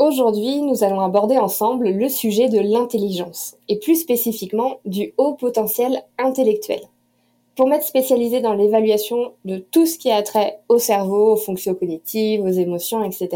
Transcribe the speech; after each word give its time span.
Aujourd'hui, 0.00 0.60
nous 0.60 0.82
allons 0.82 0.98
aborder 0.98 1.38
ensemble 1.38 1.88
le 1.88 2.08
sujet 2.08 2.48
de 2.48 2.58
l'intelligence, 2.58 3.56
et 3.68 3.78
plus 3.78 3.94
spécifiquement 3.94 4.80
du 4.84 5.14
haut 5.18 5.34
potentiel 5.34 6.02
intellectuel. 6.18 6.80
Pour 7.54 7.68
m'être 7.68 7.84
spécialisée 7.84 8.40
dans 8.40 8.54
l'évaluation 8.54 9.34
de 9.44 9.58
tout 9.58 9.86
ce 9.86 9.96
qui 9.96 10.10
a 10.10 10.20
trait 10.24 10.58
au 10.68 10.78
cerveau, 10.78 11.34
aux 11.34 11.36
fonctions 11.36 11.76
cognitives, 11.76 12.42
aux 12.42 12.48
émotions, 12.48 13.04
etc., 13.04 13.28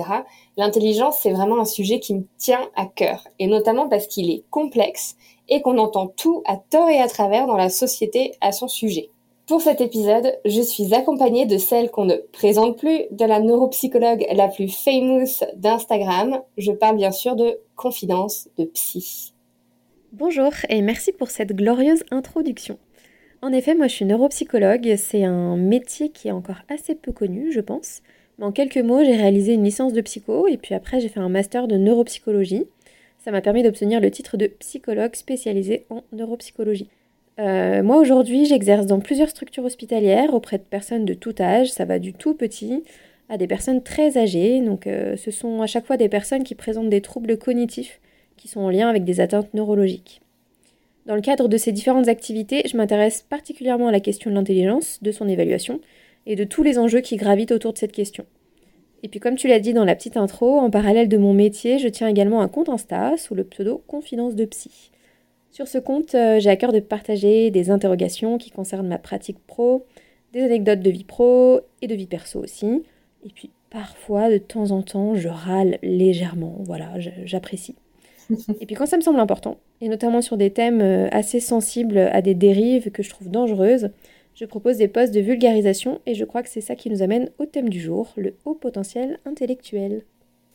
l'intelligence, 0.57 1.19
c'est 1.23 1.31
vraiment 1.31 1.61
un 1.61 1.65
sujet 1.65 2.01
qui 2.01 2.15
me 2.15 2.25
tient 2.39 2.69
à 2.75 2.87
cœur, 2.87 3.29
et 3.39 3.47
notamment 3.47 3.89
parce 3.89 4.09
qu'il 4.09 4.29
est 4.29 4.43
complexe 4.51 5.17
et 5.49 5.63
qu'on 5.63 5.79
entend 5.79 6.09
tout 6.09 6.43
à 6.45 6.57
tort 6.57 6.89
et 6.89 7.01
à 7.01 7.07
travers 7.07 7.47
dans 7.47 7.57
la 7.57 7.69
société 7.69 8.33
à 8.41 8.51
son 8.51 8.67
sujet. 8.67 9.11
Pour 9.49 9.63
cet 9.63 9.81
épisode, 9.81 10.39
je 10.45 10.61
suis 10.61 10.93
accompagnée 10.93 11.47
de 11.47 11.57
celle 11.57 11.91
qu'on 11.91 12.05
ne 12.05 12.17
présente 12.33 12.77
plus, 12.77 13.05
de 13.11 13.25
la 13.25 13.41
neuropsychologue 13.41 14.27
la 14.35 14.47
plus 14.47 14.69
famous 14.69 15.43
d'Instagram. 15.57 16.43
Je 16.59 16.71
parle 16.71 16.99
bien 16.99 17.13
sûr 17.13 17.35
de 17.35 17.59
Confidence 17.75 18.51
de 18.59 18.67
Psy. 18.67 19.33
Bonjour 20.13 20.53
et 20.69 20.83
merci 20.83 21.13
pour 21.13 21.31
cette 21.31 21.55
glorieuse 21.57 22.05
introduction. 22.11 22.79
En 23.41 23.51
effet, 23.55 23.75
moi 23.75 23.87
je 23.87 23.95
suis 23.95 24.05
neuropsychologue, 24.05 24.97
c'est 24.99 25.25
un 25.25 25.57
métier 25.57 26.11
qui 26.11 26.29
est 26.29 26.33
encore 26.33 26.61
assez 26.69 26.95
peu 26.95 27.13
connu, 27.13 27.51
je 27.51 27.61
pense. 27.61 28.03
Mais 28.39 28.45
en 28.45 28.53
quelques 28.53 28.77
mots, 28.77 29.03
j'ai 29.03 29.17
réalisé 29.17 29.55
une 29.55 29.65
licence 29.65 29.95
de 29.95 30.03
psycho 30.03 30.47
et 30.47 30.59
puis 30.59 30.75
après 30.75 31.01
j'ai 31.01 31.09
fait 31.09 31.21
un 31.21 31.31
master 31.31 31.69
de 31.69 31.79
neuropsychologie. 31.79 32.67
Ça 33.17 33.31
m'a 33.31 33.41
permis 33.41 33.63
d'obtenir 33.63 34.03
le 34.03 34.11
titre 34.11 34.37
de 34.37 34.47
psychologue 34.47 35.17
spécialisé 35.17 35.87
en 35.89 36.03
neuropsychologie. 36.13 36.91
Euh, 37.39 37.83
moi 37.83 37.99
aujourd'hui, 37.99 38.47
j'exerce 38.47 38.87
dans 38.87 38.99
plusieurs 38.99 39.29
structures 39.29 39.65
hospitalières 39.65 40.35
auprès 40.35 40.59
de 40.59 40.65
personnes 40.65 41.05
de 41.05 41.15
tout 41.15 41.35
âge, 41.39 41.71
ça 41.71 41.85
va 41.85 41.99
du 41.99 42.13
tout 42.13 42.35
petit 42.35 42.83
à 43.29 43.37
des 43.37 43.47
personnes 43.47 43.83
très 43.83 44.19
âgées. 44.19 44.61
Donc 44.61 44.87
euh, 44.87 45.17
ce 45.17 45.31
sont 45.31 45.63
à 45.63 45.67
chaque 45.67 45.87
fois 45.87 45.97
des 45.97 46.09
personnes 46.09 46.43
qui 46.43 46.55
présentent 46.55 46.91
des 46.91 47.01
troubles 47.01 47.39
cognitifs 47.39 48.01
qui 48.37 48.49
sont 48.49 48.61
en 48.61 48.71
lien 48.71 48.89
avec 48.89 49.05
des 49.05 49.21
atteintes 49.21 49.53
neurologiques. 49.55 50.21
Dans 51.07 51.15
le 51.15 51.21
cadre 51.21 51.49
de 51.49 51.57
ces 51.57 51.73
différentes 51.73 52.09
activités, 52.09 52.63
je 52.67 52.77
m'intéresse 52.77 53.25
particulièrement 53.29 53.89
à 53.89 53.93
la 53.93 54.01
question 54.01 54.31
de 54.31 54.35
l'intelligence, 54.35 54.99
de 55.03 55.11
son 55.11 55.29
évaluation 55.29 55.81
et 56.27 56.37
de 56.37 56.45
tous 56.45 56.63
les 56.63 56.79
enjeux 56.79 57.01
qui 57.01 57.17
gravitent 57.17 57.53
autour 57.53 57.73
de 57.73 57.79
cette 57.79 57.93
question. 57.93 58.27
Et 59.03 59.09
puis 59.09 59.21
comme 59.21 59.37
tu 59.37 59.49
l'as 59.49 59.61
dit 59.61 59.73
dans 59.73 59.85
la 59.85 59.95
petite 59.95 60.17
intro, 60.17 60.59
en 60.59 60.71
parallèle 60.71 61.09
de 61.09 61.17
mon 61.17 61.33
métier, 61.33 61.79
je 61.79 61.89
tiens 61.89 62.09
également 62.09 62.43
un 62.43 62.49
compte 62.49 62.69
Insta 62.69 63.17
sous 63.17 63.35
le 63.35 63.45
pseudo 63.45 63.83
Confidence 63.87 64.35
de 64.35 64.45
Psy. 64.45 64.91
Sur 65.51 65.69
ce 65.69 65.79
compte, 65.79 66.15
euh, 66.15 66.39
j'ai 66.41 66.51
à 66.51 66.57
cœur 66.57 66.73
de 66.73 66.81
partager 66.81 67.51
des 67.51 67.71
interrogations 67.71 68.39
qui 68.39 68.51
concernent 68.51 68.89
ma 68.89 68.99
pratique 68.99 69.39
pro, 69.47 69.87
des 70.33 70.43
anecdotes 70.43 70.81
de 70.81 70.91
vie 70.91 71.05
pro 71.05 71.61
et 71.83 71.87
de 71.87 71.95
vie 71.95 72.07
perso 72.07 72.41
aussi. 72.41 72.83
Et 73.25 73.31
puis 73.35 73.51
parfois, 73.71 74.31
de 74.31 74.39
temps 74.39 74.71
en 74.71 74.83
temps, 74.83 75.15
je 75.15 75.29
râle 75.29 75.79
légèrement. 75.83 76.57
Voilà, 76.61 76.93
j'apprécie. 77.25 77.77
Et 78.61 78.67
puis 78.67 78.75
quand 78.75 78.87
ça 78.87 78.99
me 78.99 79.03
semble 79.03 79.21
important, 79.21 79.57
et 79.81 79.89
notamment 79.89 80.21
sur 80.21 80.37
des 80.37 80.51
thèmes 80.51 80.83
euh, 80.83 81.09
assez 81.13 81.41
sensibles 81.41 81.97
à 81.99 82.21
des 82.21 82.35
dérives 82.35 82.91
que 82.91 83.03
je 83.03 83.09
trouve 83.09 83.31
dangereuses, 83.31 83.91
je 84.35 84.45
propose 84.45 84.77
des 84.77 84.87
postes 84.87 85.15
de 85.15 85.21
vulgarisation 85.21 86.01
et 86.07 86.15
je 86.15 86.25
crois 86.25 86.43
que 86.43 86.49
c'est 86.49 86.61
ça 86.61 86.77
qui 86.77 86.91
nous 86.91 87.03
amène 87.03 87.31
au 87.39 87.47
thème 87.47 87.69
du 87.69 87.81
jour, 87.81 88.13
le 88.17 88.35
haut 88.45 88.55
potentiel 88.55 89.19
intellectuel. 89.25 90.03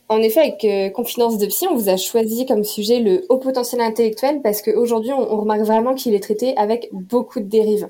En 0.10 0.22
effet, 0.22 0.42
avec 0.42 0.66
euh, 0.66 0.90
Confidence 0.90 1.38
de 1.38 1.46
Psy, 1.48 1.68
on 1.70 1.76
vous 1.76 1.90
a 1.90 1.98
choisi 1.98 2.46
comme 2.46 2.64
sujet 2.64 3.00
le 3.00 3.26
haut 3.30 3.38
potentiel 3.38 3.82
intellectuel 3.82 4.42
parce 4.42 4.62
qu'aujourd'hui, 4.62 5.12
on, 5.14 5.34
on 5.34 5.38
remarque 5.38 5.62
vraiment 5.62 5.96
qu'il 5.96 6.14
est 6.14 6.20
traité 6.20 6.56
avec 6.58 6.90
beaucoup 6.92 7.40
de 7.40 7.46
dérives. 7.46 7.90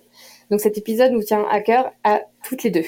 Donc 0.51 0.61
cet 0.61 0.77
épisode 0.77 1.11
nous 1.11 1.23
tient 1.23 1.45
à 1.49 1.61
cœur 1.61 1.91
à 2.03 2.21
toutes 2.43 2.63
les 2.63 2.69
deux. 2.69 2.85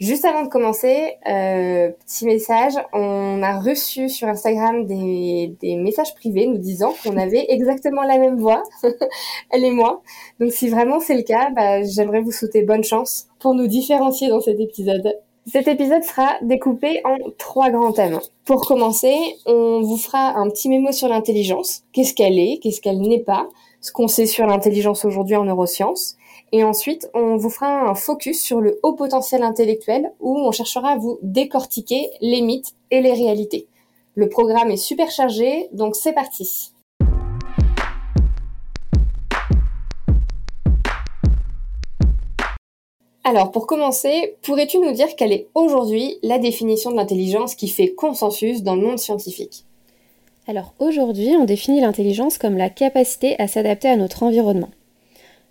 Juste 0.00 0.24
avant 0.24 0.42
de 0.42 0.48
commencer, 0.48 1.14
euh, 1.28 1.90
petit 2.04 2.26
message, 2.26 2.72
on 2.92 3.42
a 3.42 3.60
reçu 3.60 4.08
sur 4.08 4.26
Instagram 4.26 4.86
des, 4.86 5.54
des 5.60 5.76
messages 5.76 6.14
privés 6.16 6.46
nous 6.46 6.58
disant 6.58 6.92
qu'on 7.02 7.16
avait 7.16 7.46
exactement 7.48 8.02
la 8.02 8.18
même 8.18 8.36
voix, 8.36 8.64
elle 9.50 9.64
et 9.64 9.70
moi. 9.70 10.02
Donc 10.40 10.50
si 10.50 10.68
vraiment 10.68 10.98
c'est 10.98 11.14
le 11.14 11.22
cas, 11.22 11.50
bah, 11.50 11.84
j'aimerais 11.84 12.20
vous 12.20 12.32
souhaiter 12.32 12.62
bonne 12.62 12.82
chance 12.82 13.28
pour 13.38 13.54
nous 13.54 13.68
différencier 13.68 14.28
dans 14.28 14.40
cet 14.40 14.58
épisode. 14.58 15.16
Cet 15.46 15.68
épisode 15.68 16.02
sera 16.02 16.36
découpé 16.40 17.02
en 17.04 17.18
trois 17.36 17.68
grands 17.68 17.92
thèmes. 17.92 18.18
Pour 18.46 18.66
commencer, 18.66 19.14
on 19.44 19.82
vous 19.82 19.98
fera 19.98 20.38
un 20.38 20.48
petit 20.48 20.70
mémo 20.70 20.90
sur 20.90 21.08
l'intelligence. 21.08 21.82
Qu'est-ce 21.92 22.14
qu'elle 22.14 22.38
est, 22.38 22.60
qu'est-ce 22.62 22.80
qu'elle 22.80 23.00
n'est 23.00 23.20
pas, 23.20 23.48
ce 23.82 23.92
qu'on 23.92 24.08
sait 24.08 24.24
sur 24.24 24.46
l'intelligence 24.46 25.04
aujourd'hui 25.04 25.36
en 25.36 25.44
neurosciences. 25.44 26.16
Et 26.52 26.64
ensuite, 26.64 27.10
on 27.12 27.36
vous 27.36 27.50
fera 27.50 27.90
un 27.90 27.94
focus 27.94 28.42
sur 28.42 28.62
le 28.62 28.80
haut 28.82 28.94
potentiel 28.94 29.42
intellectuel 29.42 30.12
où 30.18 30.38
on 30.38 30.50
cherchera 30.50 30.92
à 30.92 30.96
vous 30.96 31.18
décortiquer 31.20 32.08
les 32.22 32.40
mythes 32.40 32.74
et 32.90 33.02
les 33.02 33.12
réalités. 33.12 33.66
Le 34.14 34.30
programme 34.30 34.70
est 34.70 34.78
super 34.78 35.10
chargé, 35.10 35.68
donc 35.72 35.94
c'est 35.94 36.14
parti. 36.14 36.73
Alors, 43.26 43.50
pour 43.50 43.66
commencer, 43.66 44.36
pourrais-tu 44.42 44.78
nous 44.78 44.92
dire 44.92 45.16
quelle 45.16 45.32
est 45.32 45.46
aujourd'hui 45.54 46.18
la 46.22 46.38
définition 46.38 46.90
de 46.90 46.96
l'intelligence 46.96 47.54
qui 47.54 47.68
fait 47.68 47.94
consensus 47.94 48.62
dans 48.62 48.76
le 48.76 48.82
monde 48.82 48.98
scientifique? 48.98 49.64
Alors, 50.46 50.74
aujourd'hui, 50.78 51.30
on 51.30 51.46
définit 51.46 51.80
l'intelligence 51.80 52.36
comme 52.36 52.58
la 52.58 52.68
capacité 52.68 53.34
à 53.40 53.48
s'adapter 53.48 53.88
à 53.88 53.96
notre 53.96 54.24
environnement. 54.24 54.68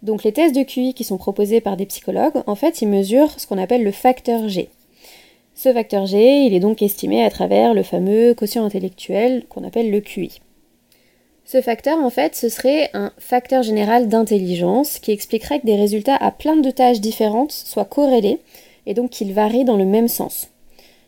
Donc, 0.04 0.24
les 0.24 0.32
tests 0.32 0.56
de 0.56 0.62
QI 0.62 0.94
qui 0.94 1.04
sont 1.04 1.18
proposés 1.18 1.62
par 1.62 1.76
des 1.76 1.88
psychologues, 1.88 2.44
en 2.46 2.54
fait, 2.54 2.84
ils 2.84 2.88
mesurent 2.88 3.40
ce 3.40 3.48
qu'on 3.48 3.58
appelle 3.58 3.84
le 3.84 3.92
facteur 3.92 4.48
G. 4.48 4.70
Ce 5.56 5.74
facteur 5.74 6.06
G, 6.06 6.46
il 6.46 6.54
est 6.54 6.60
donc 6.60 6.84
estimé 6.84 7.24
à 7.24 7.32
travers 7.32 7.74
le 7.74 7.82
fameux 7.82 8.36
quotient 8.36 8.66
intellectuel 8.66 9.46
qu'on 9.50 9.64
appelle 9.64 9.90
le 9.90 10.00
QI. 10.00 10.42
Ce 11.46 11.62
facteur, 11.62 12.00
en 12.00 12.10
fait, 12.10 12.36
ce 12.36 12.48
serait 12.48 12.90
un 12.94 13.12
facteur 13.18 13.64
général 13.64 14.08
d'intelligence 14.08 14.98
qui 15.00 15.12
expliquerait 15.12 15.60
que 15.60 15.66
des 15.66 15.76
résultats 15.76 16.16
à 16.16 16.32
plein 16.32 16.56
de 16.56 16.72
tâches 16.72 17.02
différentes 17.02 17.52
soient 17.52 17.86
corrélés 17.86 18.40
et 18.86 18.94
donc 18.94 19.10
qu'ils 19.10 19.34
varient 19.34 19.66
dans 19.66 19.78
le 19.78 19.86
même 19.86 20.08
sens. 20.08 20.50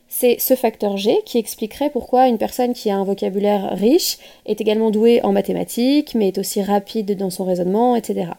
C'est 0.07 0.37
ce 0.39 0.55
facteur 0.55 0.97
G 0.97 1.17
qui 1.25 1.39
expliquerait 1.39 1.89
pourquoi 1.89 2.27
une 2.27 2.37
personne 2.37 2.73
qui 2.73 2.89
a 2.89 2.97
un 2.97 3.03
vocabulaire 3.03 3.71
riche 3.71 4.17
est 4.45 4.61
également 4.61 4.91
douée 4.91 5.21
en 5.23 5.31
mathématiques, 5.31 6.15
mais 6.15 6.27
est 6.27 6.37
aussi 6.37 6.61
rapide 6.61 7.17
dans 7.17 7.29
son 7.29 7.43
raisonnement, 7.43 7.95
etc. 7.95 8.31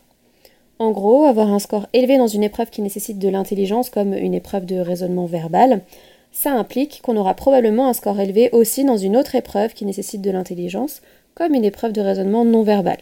En 0.78 0.90
gros, 0.90 1.24
avoir 1.24 1.52
un 1.52 1.58
score 1.58 1.86
élevé 1.92 2.18
dans 2.18 2.26
une 2.26 2.42
épreuve 2.42 2.70
qui 2.70 2.82
nécessite 2.82 3.18
de 3.18 3.28
l'intelligence, 3.28 3.90
comme 3.90 4.12
une 4.12 4.34
épreuve 4.34 4.66
de 4.66 4.76
raisonnement 4.76 5.26
verbal, 5.26 5.80
ça 6.32 6.52
implique 6.52 7.00
qu'on 7.02 7.16
aura 7.16 7.32
probablement 7.32 7.88
un 7.88 7.94
score 7.94 8.20
élevé 8.20 8.50
aussi 8.52 8.84
dans 8.84 8.98
une 8.98 9.16
autre 9.16 9.34
épreuve 9.34 9.72
qui 9.72 9.86
nécessite 9.86 10.20
de 10.20 10.30
l'intelligence, 10.30 11.00
comme 11.36 11.54
une 11.54 11.64
épreuve 11.64 11.92
de 11.92 12.00
raisonnement 12.00 12.44
non 12.44 12.64
verbal. 12.64 12.98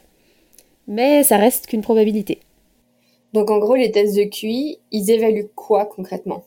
Mais 0.87 1.23
ça 1.23 1.39
reste 1.39 1.67
qu'une 1.67 1.81
probabilité. 1.81 2.41
Donc 3.33 3.51
en 3.51 3.59
gros, 3.59 3.77
les 3.77 3.91
tests 3.91 4.17
de 4.17 4.25
QI, 4.25 4.79
ils 4.93 5.11
évaluent 5.11 5.49
quoi 5.55 5.87
concrètement? 5.87 6.45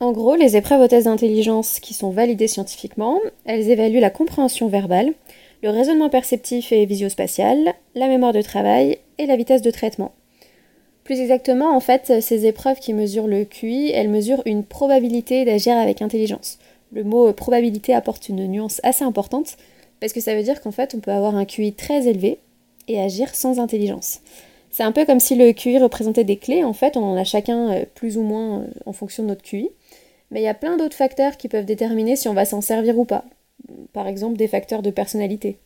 En 0.00 0.12
gros, 0.12 0.34
les 0.34 0.56
épreuves 0.56 0.80
aux 0.80 0.88
tests 0.88 1.06
d'intelligence 1.06 1.80
qui 1.80 1.94
sont 1.94 2.10
validées 2.10 2.48
scientifiquement, 2.48 3.20
elles 3.44 3.70
évaluent 3.70 4.00
la 4.00 4.10
compréhension 4.10 4.68
verbale, 4.68 5.12
le 5.62 5.70
raisonnement 5.70 6.08
perceptif 6.08 6.72
et 6.72 6.86
visio-spatial, 6.86 7.74
la 7.94 8.08
mémoire 8.08 8.32
de 8.32 8.42
travail 8.42 8.98
et 9.18 9.26
la 9.26 9.36
vitesse 9.36 9.62
de 9.62 9.70
traitement. 9.70 10.12
Plus 11.02 11.20
exactement, 11.20 11.74
en 11.74 11.80
fait, 11.80 12.20
ces 12.20 12.46
épreuves 12.46 12.78
qui 12.78 12.92
mesurent 12.92 13.26
le 13.26 13.44
QI, 13.44 13.90
elles 13.90 14.10
mesurent 14.10 14.42
une 14.46 14.64
probabilité 14.64 15.44
d'agir 15.44 15.76
avec 15.76 16.00
intelligence. 16.00 16.58
Le 16.92 17.02
mot 17.02 17.32
probabilité 17.32 17.92
apporte 17.92 18.28
une 18.28 18.46
nuance 18.46 18.80
assez 18.84 19.04
importante, 19.04 19.56
parce 20.00 20.12
que 20.12 20.20
ça 20.20 20.34
veut 20.34 20.42
dire 20.42 20.60
qu'en 20.60 20.70
fait, 20.70 20.94
on 20.94 21.00
peut 21.00 21.10
avoir 21.10 21.34
un 21.34 21.44
QI 21.44 21.72
très 21.72 22.06
élevé 22.06 22.38
et 22.86 23.00
agir 23.00 23.34
sans 23.34 23.58
intelligence. 23.58 24.20
C'est 24.70 24.82
un 24.82 24.92
peu 24.92 25.04
comme 25.04 25.20
si 25.20 25.34
le 25.34 25.52
QI 25.52 25.78
représentait 25.78 26.24
des 26.24 26.36
clés, 26.36 26.64
en 26.64 26.72
fait, 26.72 26.96
on 26.96 27.02
en 27.02 27.16
a 27.16 27.24
chacun 27.24 27.70
euh, 27.70 27.84
plus 27.94 28.18
ou 28.18 28.22
moins 28.22 28.60
euh, 28.60 28.66
en 28.86 28.92
fonction 28.92 29.22
de 29.22 29.28
notre 29.28 29.42
QI. 29.42 29.70
Mais 30.30 30.40
il 30.40 30.44
y 30.44 30.48
a 30.48 30.54
plein 30.54 30.76
d'autres 30.76 30.96
facteurs 30.96 31.36
qui 31.36 31.48
peuvent 31.48 31.64
déterminer 31.64 32.16
si 32.16 32.28
on 32.28 32.34
va 32.34 32.44
s'en 32.44 32.60
servir 32.60 32.98
ou 32.98 33.04
pas. 33.04 33.24
Par 33.92 34.06
exemple, 34.06 34.36
des 34.36 34.48
facteurs 34.48 34.82
de 34.82 34.90
personnalité. 34.90 35.58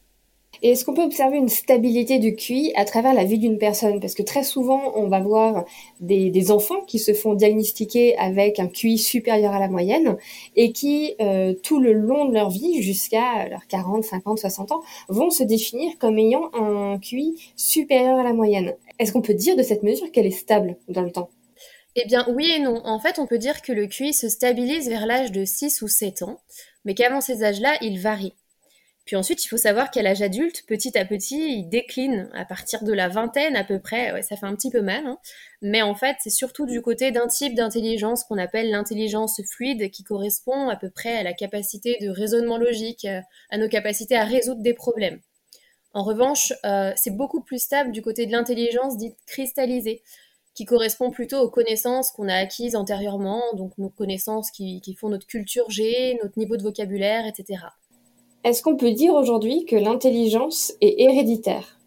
Est-ce 0.60 0.84
qu'on 0.84 0.94
peut 0.94 1.02
observer 1.02 1.38
une 1.38 1.48
stabilité 1.48 2.18
du 2.18 2.36
QI 2.36 2.72
à 2.76 2.84
travers 2.84 3.14
la 3.14 3.24
vie 3.24 3.38
d'une 3.38 3.58
personne? 3.58 4.00
Parce 4.00 4.14
que 4.14 4.22
très 4.22 4.44
souvent, 4.44 4.92
on 4.94 5.08
va 5.08 5.18
voir 5.18 5.64
des, 6.00 6.50
enfants 6.50 6.82
qui 6.86 6.98
se 6.98 7.14
font 7.14 7.34
diagnostiquer 7.34 8.16
avec 8.18 8.60
un 8.60 8.68
QI 8.68 8.98
supérieur 8.98 9.52
à 9.52 9.58
la 9.58 9.68
moyenne 9.68 10.16
et 10.54 10.72
qui, 10.72 11.14
euh, 11.20 11.54
tout 11.62 11.80
le 11.80 11.92
long 11.92 12.26
de 12.26 12.34
leur 12.34 12.50
vie, 12.50 12.82
jusqu'à 12.82 13.48
leurs 13.48 13.66
40, 13.66 14.04
50, 14.04 14.38
60 14.38 14.72
ans, 14.72 14.82
vont 15.08 15.30
se 15.30 15.42
définir 15.42 15.98
comme 15.98 16.18
ayant 16.18 16.50
un 16.52 16.98
QI 16.98 17.34
supérieur 17.56 18.18
à 18.18 18.22
la 18.22 18.32
moyenne. 18.32 18.74
Est-ce 18.98 19.12
qu'on 19.12 19.22
peut 19.22 19.34
dire 19.34 19.56
de 19.56 19.62
cette 19.62 19.82
mesure 19.82 20.12
qu'elle 20.12 20.26
est 20.26 20.30
stable 20.30 20.76
dans 20.88 21.02
le 21.02 21.10
temps? 21.10 21.30
Eh 21.96 22.06
bien 22.06 22.24
oui 22.28 22.52
et 22.56 22.60
non. 22.60 22.80
En 22.84 23.00
fait, 23.00 23.18
on 23.18 23.26
peut 23.26 23.38
dire 23.38 23.62
que 23.62 23.72
le 23.72 23.86
QI 23.86 24.12
se 24.12 24.28
stabilise 24.28 24.88
vers 24.88 25.06
l'âge 25.06 25.32
de 25.32 25.44
6 25.44 25.82
ou 25.82 25.88
7 25.88 26.22
ans, 26.22 26.40
mais 26.84 26.94
qu'avant 26.94 27.20
ces 27.20 27.42
âges-là, 27.42 27.76
il 27.80 28.00
varie. 28.00 28.34
Puis 29.04 29.16
ensuite, 29.16 29.44
il 29.44 29.48
faut 29.48 29.56
savoir 29.56 29.90
qu'à 29.90 30.02
l'âge 30.02 30.22
adulte, 30.22 30.64
petit 30.68 30.96
à 30.96 31.04
petit, 31.04 31.58
il 31.58 31.68
décline 31.68 32.30
à 32.34 32.44
partir 32.44 32.84
de 32.84 32.92
la 32.92 33.08
vingtaine 33.08 33.56
à 33.56 33.64
peu 33.64 33.80
près. 33.80 34.12
Ouais, 34.12 34.22
ça 34.22 34.36
fait 34.36 34.46
un 34.46 34.54
petit 34.54 34.70
peu 34.70 34.80
mal. 34.80 35.04
Hein. 35.04 35.18
Mais 35.60 35.82
en 35.82 35.94
fait, 35.96 36.16
c'est 36.20 36.30
surtout 36.30 36.66
du 36.66 36.80
côté 36.82 37.10
d'un 37.10 37.26
type 37.26 37.54
d'intelligence 37.54 38.22
qu'on 38.22 38.38
appelle 38.38 38.70
l'intelligence 38.70 39.40
fluide, 39.50 39.90
qui 39.90 40.04
correspond 40.04 40.68
à 40.68 40.76
peu 40.76 40.88
près 40.88 41.16
à 41.16 41.24
la 41.24 41.32
capacité 41.32 41.98
de 42.00 42.10
raisonnement 42.10 42.58
logique, 42.58 43.06
à 43.50 43.58
nos 43.58 43.68
capacités 43.68 44.14
à 44.16 44.24
résoudre 44.24 44.62
des 44.62 44.74
problèmes. 44.74 45.20
En 45.94 46.04
revanche, 46.04 46.52
euh, 46.64 46.92
c'est 46.96 47.14
beaucoup 47.14 47.42
plus 47.42 47.62
stable 47.62 47.92
du 47.92 48.02
côté 48.02 48.26
de 48.26 48.32
l'intelligence 48.32 48.96
dite 48.96 49.16
cristallisée, 49.26 50.02
qui 50.54 50.64
correspond 50.64 51.10
plutôt 51.10 51.40
aux 51.40 51.50
connaissances 51.50 52.10
qu'on 52.12 52.28
a 52.28 52.34
acquises 52.36 52.76
antérieurement, 52.76 53.42
donc 53.54 53.76
nos 53.78 53.90
connaissances 53.90 54.50
qui, 54.50 54.80
qui 54.80 54.94
font 54.94 55.08
notre 55.08 55.26
culture 55.26 55.68
G, 55.70 56.18
notre 56.22 56.38
niveau 56.38 56.56
de 56.56 56.62
vocabulaire, 56.62 57.26
etc. 57.26 57.64
Est-ce 58.44 58.62
qu'on 58.62 58.76
peut 58.76 58.90
dire 58.90 59.14
aujourd'hui 59.14 59.66
que 59.66 59.76
l'intelligence 59.76 60.72
est 60.80 61.00
héréditaire? 61.00 61.78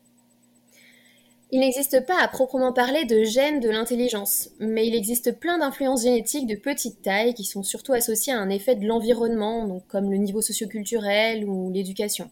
Il 1.52 1.60
n'existe 1.60 2.06
pas 2.06 2.18
à 2.22 2.30
proprement 2.30 2.72
parler 2.72 3.04
de 3.04 3.24
gènes 3.24 3.60
de 3.60 3.70
l'intelligence, 3.70 4.50
mais 4.60 4.88
il 4.88 4.96
existe 4.96 5.38
plein 5.38 5.58
d'influences 5.58 6.04
génétiques 6.04 6.48
de 6.48 6.56
petite 6.56 7.02
taille 7.02 7.34
qui 7.34 7.44
sont 7.44 7.62
surtout 7.62 7.92
associées 7.92 8.34
à 8.34 8.40
un 8.40 8.50
effet 8.50 8.76
de 8.76 8.88
l'environnement, 8.88 9.82
comme 9.90 10.10
le 10.10 10.18
niveau 10.18 10.42
socioculturel 10.42 11.44
ou 11.44 11.72
l'éducation. 11.72 12.32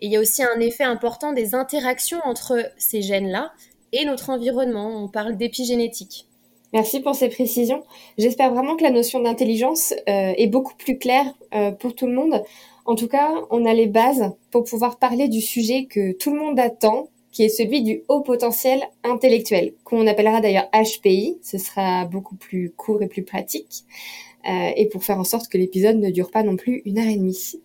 Et 0.00 0.06
il 0.06 0.12
y 0.12 0.16
a 0.16 0.20
aussi 0.20 0.42
un 0.42 0.58
effet 0.58 0.84
important 0.84 1.32
des 1.32 1.54
interactions 1.54 2.20
entre 2.24 2.72
ces 2.76 3.02
gènes-là 3.02 3.52
et 3.92 4.04
notre 4.04 4.30
environnement, 4.30 4.88
on 4.88 5.08
parle 5.08 5.36
d'épigénétique. 5.36 6.26
Merci 6.72 7.00
pour 7.00 7.14
ces 7.14 7.28
précisions. 7.28 7.82
J'espère 8.16 8.52
vraiment 8.52 8.76
que 8.76 8.82
la 8.82 8.90
notion 8.90 9.20
d'intelligence 9.20 9.92
euh, 10.08 10.32
est 10.36 10.46
beaucoup 10.46 10.74
plus 10.74 10.96
claire 10.96 11.26
euh, 11.54 11.70
pour 11.70 11.94
tout 11.94 12.06
le 12.06 12.14
monde. 12.14 12.42
En 12.86 12.94
tout 12.94 13.08
cas, 13.08 13.30
on 13.50 13.66
a 13.66 13.74
les 13.74 13.86
bases 13.86 14.32
pour 14.50 14.64
pouvoir 14.64 14.98
parler 14.98 15.28
du 15.28 15.40
sujet 15.42 15.84
que 15.84 16.12
tout 16.12 16.32
le 16.32 16.40
monde 16.40 16.58
attend, 16.58 17.08
qui 17.30 17.44
est 17.44 17.50
celui 17.50 17.82
du 17.82 18.02
haut 18.08 18.20
potentiel 18.20 18.80
intellectuel, 19.04 19.74
qu'on 19.84 20.06
appellera 20.06 20.40
d'ailleurs 20.40 20.68
HPI. 20.72 21.38
Ce 21.42 21.58
sera 21.58 22.06
beaucoup 22.06 22.36
plus 22.36 22.70
court 22.70 23.02
et 23.02 23.06
plus 23.06 23.22
pratique, 23.22 23.84
euh, 24.48 24.70
et 24.74 24.88
pour 24.88 25.04
faire 25.04 25.18
en 25.18 25.24
sorte 25.24 25.48
que 25.48 25.58
l'épisode 25.58 25.96
ne 25.96 26.10
dure 26.10 26.30
pas 26.30 26.42
non 26.42 26.56
plus 26.56 26.82
une 26.86 26.98
heure 26.98 27.06
et 27.06 27.16
demie. 27.16 27.60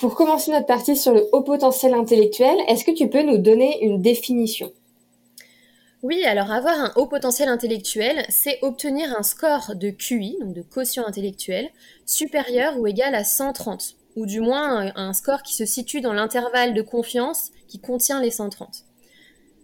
Pour 0.00 0.14
commencer 0.14 0.50
notre 0.50 0.64
partie 0.64 0.96
sur 0.96 1.12
le 1.12 1.28
haut 1.32 1.42
potentiel 1.42 1.92
intellectuel, 1.92 2.56
est-ce 2.68 2.86
que 2.86 2.90
tu 2.90 3.10
peux 3.10 3.20
nous 3.20 3.36
donner 3.36 3.84
une 3.84 4.00
définition? 4.00 4.72
Oui, 6.02 6.24
alors 6.24 6.50
avoir 6.50 6.72
un 6.78 6.92
haut 6.96 7.04
potentiel 7.04 7.50
intellectuel, 7.50 8.24
c'est 8.30 8.58
obtenir 8.62 9.14
un 9.14 9.22
score 9.22 9.74
de 9.74 9.90
QI, 9.90 10.38
donc 10.40 10.54
de 10.54 10.62
quotient 10.62 11.06
intellectuel, 11.06 11.68
supérieur 12.06 12.78
ou 12.78 12.86
égal 12.86 13.14
à 13.14 13.24
130, 13.24 13.96
ou 14.16 14.24
du 14.24 14.40
moins 14.40 14.90
un 14.96 15.12
score 15.12 15.42
qui 15.42 15.52
se 15.54 15.66
situe 15.66 16.00
dans 16.00 16.14
l'intervalle 16.14 16.72
de 16.72 16.80
confiance 16.80 17.50
qui 17.68 17.78
contient 17.78 18.22
les 18.22 18.30
130. 18.30 18.86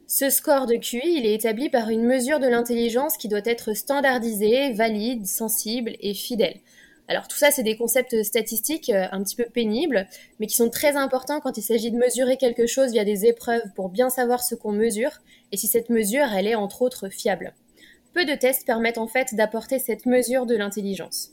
Ce 0.06 0.29
score 0.29 0.67
de 0.67 0.77
QI, 0.77 1.00
il 1.03 1.25
est 1.25 1.32
établi 1.32 1.71
par 1.71 1.89
une 1.89 2.05
mesure 2.05 2.41
de 2.41 2.47
l'intelligence 2.47 3.17
qui 3.17 3.29
doit 3.29 3.41
être 3.47 3.73
standardisée, 3.73 4.75
valide, 4.75 5.27
sensible 5.27 5.97
et 6.00 6.12
fidèle. 6.12 6.61
Alors 7.08 7.29
tout 7.29 7.37
ça, 7.37 7.50
c'est 7.50 7.62
des 7.62 7.76
concepts 7.76 8.23
statistiques 8.25 8.91
euh, 8.91 9.06
un 9.12 9.23
petit 9.23 9.37
peu 9.37 9.44
pénibles, 9.44 10.08
mais 10.41 10.47
qui 10.47 10.56
sont 10.56 10.70
très 10.70 10.97
importants 10.97 11.41
quand 11.41 11.56
il 11.56 11.62
s'agit 11.62 11.93
de 11.93 11.97
mesurer 11.97 12.37
quelque 12.37 12.67
chose 12.67 12.93
via 12.93 13.05
des 13.05 13.26
épreuves 13.26 13.62
pour 13.76 13.91
bien 13.91 14.11
savoir 14.11 14.43
ce 14.43 14.55
qu'on 14.55 14.73
mesure 14.73 15.11
et 15.53 15.56
si 15.56 15.69
cette 15.69 15.88
mesure, 15.88 16.26
elle 16.37 16.49
est 16.49 16.56
entre 16.56 16.82
autres 16.82 17.08
fiable. 17.08 17.55
Peu 18.12 18.25
de 18.25 18.35
tests 18.35 18.67
permettent 18.67 18.99
en 18.99 19.06
fait 19.06 19.35
d'apporter 19.35 19.79
cette 19.79 20.06
mesure 20.06 20.47
de 20.47 20.56
l'intelligence. 20.56 21.31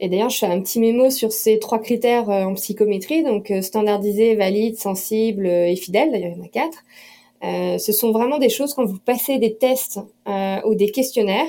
Et 0.00 0.08
d'ailleurs, 0.08 0.30
je 0.30 0.38
fais 0.38 0.46
un 0.46 0.60
petit 0.60 0.80
mémo 0.80 1.10
sur 1.10 1.32
ces 1.32 1.58
trois 1.58 1.80
critères 1.80 2.28
euh, 2.30 2.44
en 2.44 2.54
psychométrie, 2.54 3.22
donc 3.22 3.52
euh, 3.52 3.62
standardisé, 3.62 4.34
valide, 4.34 4.78
sensible 4.78 5.46
et 5.46 5.76
fidèle, 5.76 6.10
d'ailleurs 6.10 6.32
il 6.34 6.38
y 6.38 6.40
en 6.40 6.44
a 6.44 6.48
quatre. 6.48 7.78
ce 7.78 7.92
sont 7.92 8.10
vraiment 8.10 8.38
des 8.38 8.48
choses 8.48 8.74
quand 8.74 8.84
vous 8.84 8.98
passez 8.98 9.38
des 9.38 9.56
tests 9.56 10.00
ou 10.26 10.74
des 10.74 10.90
questionnaires, 10.90 11.46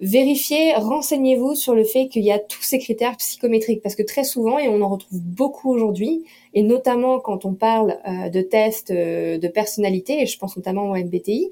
vérifiez, 0.00 0.74
renseignez-vous 0.74 1.54
sur 1.54 1.74
le 1.74 1.84
fait 1.84 2.08
qu'il 2.08 2.22
y 2.22 2.30
a 2.30 2.38
tous 2.38 2.62
ces 2.62 2.78
critères 2.78 3.16
psychométriques 3.16 3.82
parce 3.82 3.94
que 3.94 4.02
très 4.02 4.24
souvent, 4.24 4.58
et 4.58 4.68
on 4.68 4.80
en 4.82 4.88
retrouve 4.88 5.20
beaucoup 5.20 5.70
aujourd'hui, 5.72 6.24
et 6.54 6.62
notamment 6.62 7.18
quand 7.20 7.44
on 7.44 7.54
parle 7.54 7.98
euh, 8.06 8.28
de 8.28 8.40
tests 8.40 8.90
euh, 8.90 9.38
de 9.38 9.48
personnalité, 9.48 10.22
et 10.22 10.26
je 10.26 10.38
pense 10.38 10.56
notamment 10.56 10.90
au 10.90 10.96
MBTI, 10.96 11.50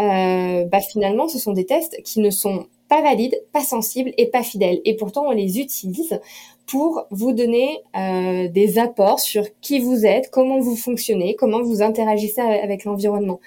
euh, 0.00 0.64
bah 0.64 0.80
finalement, 0.80 1.28
ce 1.28 1.38
sont 1.38 1.52
des 1.52 1.66
tests 1.66 2.02
qui 2.02 2.20
ne 2.20 2.30
sont 2.30 2.66
pas 2.88 3.02
valides, 3.02 3.38
pas 3.52 3.62
sensibles 3.62 4.12
et 4.16 4.26
pas 4.26 4.42
fidèles. 4.42 4.80
Et 4.84 4.96
pourtant, 4.96 5.26
on 5.26 5.32
les 5.32 5.60
utilise 5.60 6.20
pour 6.66 7.06
vous 7.10 7.32
donner 7.32 7.80
des 7.94 8.78
apports 8.78 9.20
sur 9.20 9.44
qui 9.60 9.78
vous 9.78 10.06
êtes, 10.06 10.30
comment 10.30 10.58
vous 10.58 10.76
fonctionnez, 10.76 11.34
comment 11.34 11.62
vous 11.62 11.82
interagissez 11.82 12.40
avec 12.40 12.84
l'environnement. 12.84 13.40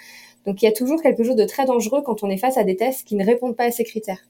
Donc 0.46 0.62
il 0.62 0.66
y 0.66 0.68
a 0.68 0.72
toujours 0.72 1.02
quelque 1.02 1.24
chose 1.24 1.36
de 1.36 1.46
très 1.46 1.66
dangereux 1.66 2.02
quand 2.04 2.24
on 2.24 2.30
est 2.30 2.38
face 2.38 2.58
à 2.58 2.64
des 2.64 2.76
tests 2.76 3.08
qui 3.08 3.16
ne 3.16 3.26
répondent 3.26 3.56
pas 3.56 3.66
à 3.66 3.72
ces 3.72 3.84
critères. 3.84 4.24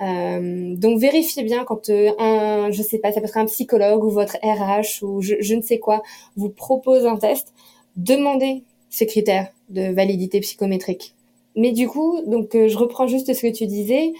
Euh, 0.00 0.76
donc 0.76 1.00
vérifiez 1.00 1.42
bien 1.42 1.64
quand 1.64 1.88
euh, 1.88 2.10
un, 2.18 2.70
je 2.70 2.82
sais 2.82 2.98
pas, 2.98 3.12
ça 3.12 3.20
peut 3.20 3.26
être 3.26 3.36
un 3.36 3.46
psychologue 3.46 4.04
ou 4.04 4.10
votre 4.10 4.36
RH 4.42 5.02
ou 5.02 5.20
je, 5.20 5.54
ne 5.54 5.62
sais 5.62 5.78
quoi 5.78 6.02
vous 6.36 6.50
propose 6.50 7.04
un 7.06 7.16
test, 7.16 7.52
demandez 7.96 8.62
ces 8.90 9.06
critères 9.06 9.48
de 9.70 9.92
validité 9.92 10.40
psychométrique. 10.40 11.14
Mais 11.56 11.72
du 11.72 11.88
coup, 11.88 12.20
donc 12.26 12.54
euh, 12.54 12.68
je 12.68 12.78
reprends 12.78 13.06
juste 13.06 13.32
ce 13.34 13.42
que 13.42 13.52
tu 13.52 13.66
disais. 13.66 14.12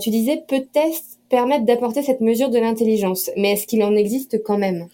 tu 0.00 0.10
disais 0.10 0.42
peu 0.46 0.58
de 0.60 0.64
tests 0.64 1.18
permettent 1.28 1.64
d'apporter 1.64 2.02
cette 2.02 2.20
mesure 2.20 2.50
de 2.50 2.58
l'intelligence, 2.58 3.30
mais 3.36 3.52
est-ce 3.52 3.66
qu'il 3.66 3.82
en 3.84 3.94
existe 3.94 4.42
quand 4.42 4.58
même? 4.58 4.88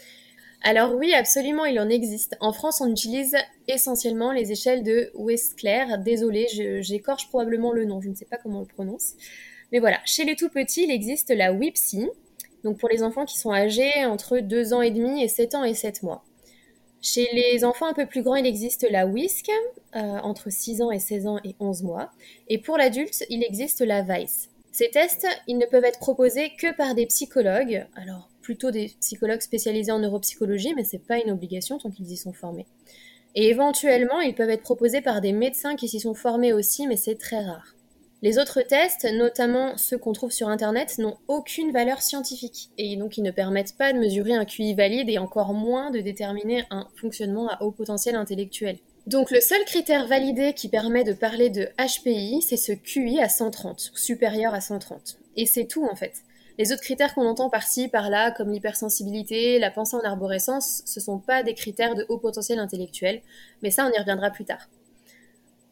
Alors 0.66 0.96
oui, 0.96 1.14
absolument, 1.14 1.64
il 1.64 1.78
en 1.78 1.88
existe. 1.88 2.36
En 2.40 2.52
France, 2.52 2.80
on 2.80 2.90
utilise 2.90 3.36
essentiellement 3.68 4.32
les 4.32 4.50
échelles 4.50 4.82
de 4.82 5.12
Westclair. 5.14 5.98
Désolée, 5.98 6.48
j'écorche 6.80 7.28
probablement 7.28 7.70
le 7.70 7.84
nom, 7.84 8.00
je 8.00 8.08
ne 8.08 8.16
sais 8.16 8.24
pas 8.24 8.36
comment 8.36 8.58
on 8.58 8.62
le 8.62 8.66
prononce. 8.66 9.12
Mais 9.70 9.78
voilà, 9.78 10.00
chez 10.04 10.24
les 10.24 10.34
tout 10.34 10.48
petits, 10.48 10.82
il 10.82 10.90
existe 10.90 11.30
la 11.30 11.52
WIPSI, 11.52 12.08
donc 12.64 12.78
pour 12.78 12.88
les 12.88 13.04
enfants 13.04 13.26
qui 13.26 13.38
sont 13.38 13.52
âgés 13.52 14.04
entre 14.06 14.38
2 14.38 14.74
ans 14.74 14.82
et 14.82 14.90
demi 14.90 15.22
et 15.22 15.28
7 15.28 15.54
ans 15.54 15.62
et 15.62 15.74
7 15.74 16.02
mois. 16.02 16.24
Chez 17.00 17.28
les 17.32 17.64
enfants 17.64 17.86
un 17.86 17.94
peu 17.94 18.06
plus 18.06 18.22
grands, 18.22 18.34
il 18.34 18.44
existe 18.44 18.90
la 18.90 19.06
WISC, 19.06 19.48
euh, 19.94 20.00
entre 20.00 20.50
6 20.50 20.82
ans 20.82 20.90
et 20.90 20.98
16 20.98 21.28
ans 21.28 21.38
et 21.44 21.54
11 21.60 21.84
mois. 21.84 22.10
Et 22.48 22.58
pour 22.58 22.76
l'adulte, 22.76 23.24
il 23.30 23.44
existe 23.44 23.82
la 23.82 24.02
VICE. 24.02 24.48
Ces 24.72 24.90
tests, 24.90 25.28
ils 25.46 25.58
ne 25.58 25.66
peuvent 25.66 25.84
être 25.84 26.00
proposés 26.00 26.50
que 26.58 26.74
par 26.74 26.96
des 26.96 27.06
psychologues, 27.06 27.86
alors 27.94 28.28
plutôt 28.46 28.70
des 28.70 28.92
psychologues 29.00 29.40
spécialisés 29.40 29.90
en 29.90 29.98
neuropsychologie, 29.98 30.72
mais 30.76 30.84
c'est 30.84 31.04
pas 31.04 31.18
une 31.18 31.32
obligation 31.32 31.78
tant 31.78 31.90
qu'ils 31.90 32.12
y 32.12 32.16
sont 32.16 32.32
formés. 32.32 32.64
Et 33.34 33.48
éventuellement, 33.48 34.20
ils 34.20 34.36
peuvent 34.36 34.50
être 34.50 34.62
proposés 34.62 35.00
par 35.00 35.20
des 35.20 35.32
médecins 35.32 35.74
qui 35.74 35.88
s'y 35.88 35.98
sont 35.98 36.14
formés 36.14 36.52
aussi, 36.52 36.86
mais 36.86 36.96
c'est 36.96 37.16
très 37.16 37.44
rare. 37.44 37.74
Les 38.22 38.38
autres 38.38 38.62
tests, 38.62 39.04
notamment 39.12 39.76
ceux 39.76 39.98
qu'on 39.98 40.12
trouve 40.12 40.30
sur 40.30 40.48
Internet, 40.48 40.98
n'ont 40.98 41.16
aucune 41.26 41.72
valeur 41.72 42.02
scientifique 42.02 42.70
et 42.78 42.96
donc 42.96 43.18
ils 43.18 43.24
ne 43.24 43.32
permettent 43.32 43.76
pas 43.76 43.92
de 43.92 43.98
mesurer 43.98 44.34
un 44.34 44.44
QI 44.44 44.74
valide 44.74 45.10
et 45.10 45.18
encore 45.18 45.52
moins 45.52 45.90
de 45.90 45.98
déterminer 45.98 46.62
un 46.70 46.86
fonctionnement 46.94 47.48
à 47.48 47.60
haut 47.64 47.72
potentiel 47.72 48.14
intellectuel. 48.14 48.78
Donc 49.08 49.32
le 49.32 49.40
seul 49.40 49.64
critère 49.64 50.06
validé 50.06 50.52
qui 50.52 50.68
permet 50.68 51.02
de 51.02 51.14
parler 51.14 51.50
de 51.50 51.68
HPI, 51.78 52.42
c'est 52.42 52.56
ce 52.56 52.72
QI 52.72 53.18
à 53.20 53.28
130, 53.28 53.90
supérieur 53.96 54.54
à 54.54 54.60
130. 54.60 55.18
Et 55.34 55.46
c'est 55.46 55.66
tout 55.66 55.84
en 55.84 55.96
fait. 55.96 56.22
Les 56.58 56.72
autres 56.72 56.82
critères 56.82 57.14
qu'on 57.14 57.26
entend 57.26 57.50
par-ci, 57.50 57.88
par-là, 57.88 58.30
comme 58.30 58.50
l'hypersensibilité, 58.50 59.58
la 59.58 59.70
pensée 59.70 59.96
en 59.96 60.00
arborescence, 60.00 60.82
ce 60.86 61.00
sont 61.00 61.18
pas 61.18 61.42
des 61.42 61.54
critères 61.54 61.94
de 61.94 62.06
haut 62.08 62.18
potentiel 62.18 62.58
intellectuel, 62.58 63.20
mais 63.62 63.70
ça 63.70 63.86
on 63.86 63.92
y 63.92 63.98
reviendra 63.98 64.30
plus 64.30 64.46
tard. 64.46 64.68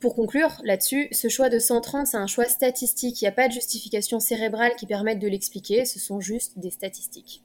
Pour 0.01 0.15
conclure 0.15 0.61
là-dessus, 0.65 1.09
ce 1.13 1.29
choix 1.29 1.49
de 1.49 1.59
130, 1.59 2.07
c'est 2.07 2.19
un 2.19 2.27
choix 2.27 2.45
statistique. 2.45 3.23
Il 3.23 3.25
n'y 3.25 3.29
a 3.29 3.33
pas 3.33 3.49
de 3.49 3.55
justification 3.55 4.21
cérébrale 4.21 4.77
qui 4.77 4.85
permette 4.85 5.19
de 5.19 5.29
l'expliquer, 5.29 5.87
ce 5.87 5.99
sont 5.99 6.21
juste 6.21 6.59
des 6.59 6.71
statistiques. 6.71 7.43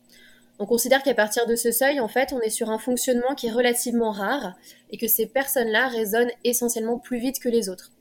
On 0.61 0.65
considère 0.65 1.01
qu'à 1.01 1.13
partir 1.13 1.47
de 1.47 1.55
ce 1.55 1.71
seuil, 1.71 2.01
en 2.01 2.09
fait, 2.09 2.33
on 2.33 2.41
est 2.41 2.49
sur 2.49 2.69
un 2.69 2.77
fonctionnement 2.77 3.33
qui 3.33 3.47
est 3.47 3.51
relativement 3.51 4.11
rare 4.11 4.57
et 4.91 4.97
que 4.97 5.07
ces 5.07 5.25
personnes-là 5.25 5.87
raisonnent 5.87 6.31
essentiellement 6.43 6.99
plus 6.99 7.19
vite 7.19 7.39
que 7.39 7.47
les 7.47 7.69
autres. 7.69 7.93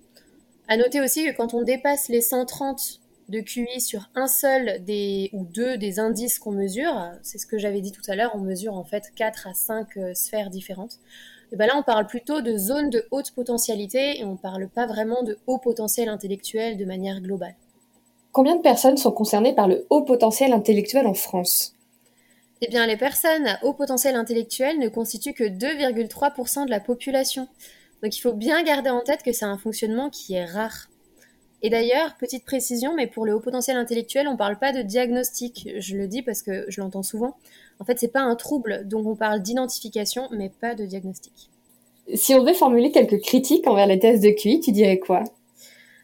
À 0.67 0.77
noter 0.77 1.01
aussi 1.01 1.25
que 1.25 1.37
quand 1.37 1.55
on 1.55 1.63
dépasse 1.63 2.09
les 2.09 2.21
130 2.21 3.01
de 3.29 3.41
QI 3.41 3.81
sur 3.81 4.09
un 4.15 4.27
seul 4.27 4.83
des, 4.85 5.31
ou 5.33 5.45
deux 5.45 5.77
des 5.77 5.99
indices 5.99 6.39
qu'on 6.39 6.53
mesure. 6.53 7.11
C'est 7.23 7.39
ce 7.39 7.47
que 7.47 7.59
j'avais 7.59 7.81
dit 7.81 7.93
tout 7.93 8.03
à 8.09 8.17
l'heure, 8.17 8.33
on 8.35 8.39
mesure 8.39 8.75
en 8.75 8.85
fait 8.85 9.13
4 9.15 9.49
à 9.49 9.55
5 9.55 9.97
euh, 9.97 10.15
sphères 10.15 10.51
différentes. 10.51 10.99
Et 11.53 11.57
ben 11.57 11.67
là, 11.67 11.75
on 11.77 11.83
parle 11.83 12.07
plutôt 12.07 12.41
de 12.41 12.57
zones 12.57 12.91
de 12.91 13.07
haute 13.11 13.31
potentialité 13.33 14.19
et 14.19 14.25
on 14.25 14.33
ne 14.33 14.37
parle 14.37 14.69
pas 14.69 14.87
vraiment 14.87 15.23
de 15.23 15.39
haut 15.47 15.59
potentiel 15.59 16.09
intellectuel 16.09 16.77
de 16.77 16.85
manière 16.85 17.21
globale. 17.21 17.55
Combien 18.33 18.57
de 18.57 18.63
personnes 18.63 18.99
sont 18.99 19.13
concernées 19.13 19.55
par 19.55 19.69
le 19.69 19.87
haut 19.89 20.03
potentiel 20.03 20.53
intellectuel 20.53 21.07
en 21.07 21.15
France? 21.15 21.75
Eh 22.61 22.69
bien, 22.69 22.87
les 22.87 22.97
personnes 22.97 23.47
à 23.47 23.65
haut 23.65 23.73
potentiel 23.73 24.17
intellectuel 24.17 24.79
ne 24.79 24.89
constituent 24.89 25.33
que 25.33 25.45
2,3% 25.45 26.67
de 26.67 26.71
la 26.71 26.81
population. 26.81 27.49
Donc 28.03 28.17
il 28.17 28.21
faut 28.21 28.33
bien 28.33 28.63
garder 28.63 28.91
en 28.91 29.01
tête 29.01 29.23
que 29.23 29.33
c'est 29.33 29.45
un 29.45 29.59
fonctionnement 29.59 30.11
qui 30.11 30.35
est 30.35 30.45
rare. 30.45 30.88
Et 31.63 31.71
d'ailleurs, 31.71 32.17
petite 32.19 32.45
précision, 32.45 32.95
mais 32.95 33.09
pour 33.09 33.27
le 33.27 33.35
haut 33.35 33.41
potentiel 33.41 33.77
intellectuel, 33.77 34.29
on 34.29 34.33
ne 34.33 34.37
parle 34.37 34.59
pas 34.59 34.73
de 34.73 34.83
diagnostic. 34.83 35.69
Je 35.79 35.97
le 35.97 36.07
dis 36.07 36.23
parce 36.23 36.43
que 36.43 36.65
je 36.69 36.81
l'entends 36.81 37.03
souvent. 37.03 37.37
En 37.81 37.85
fait, 37.85 37.99
c'est 37.99 38.13
pas 38.13 38.21
un 38.21 38.37
trouble, 38.37 38.87
donc 38.87 39.07
on 39.07 39.17
parle 39.17 39.43
d'identification, 39.43 40.29
mais 40.31 40.51
pas 40.61 40.75
de 40.75 40.87
diagnostic. 40.87 41.51
Si 42.15 42.35
on 42.35 42.41
devait 42.41 42.55
formuler 42.55 42.91
quelques 42.91 43.21
critiques 43.21 43.67
envers 43.67 43.87
les 43.87 43.99
tests 43.99 44.23
de 44.23 44.31
QI, 44.31 44.61
tu 44.61 44.73
dirais 44.73 44.99
quoi? 44.99 45.25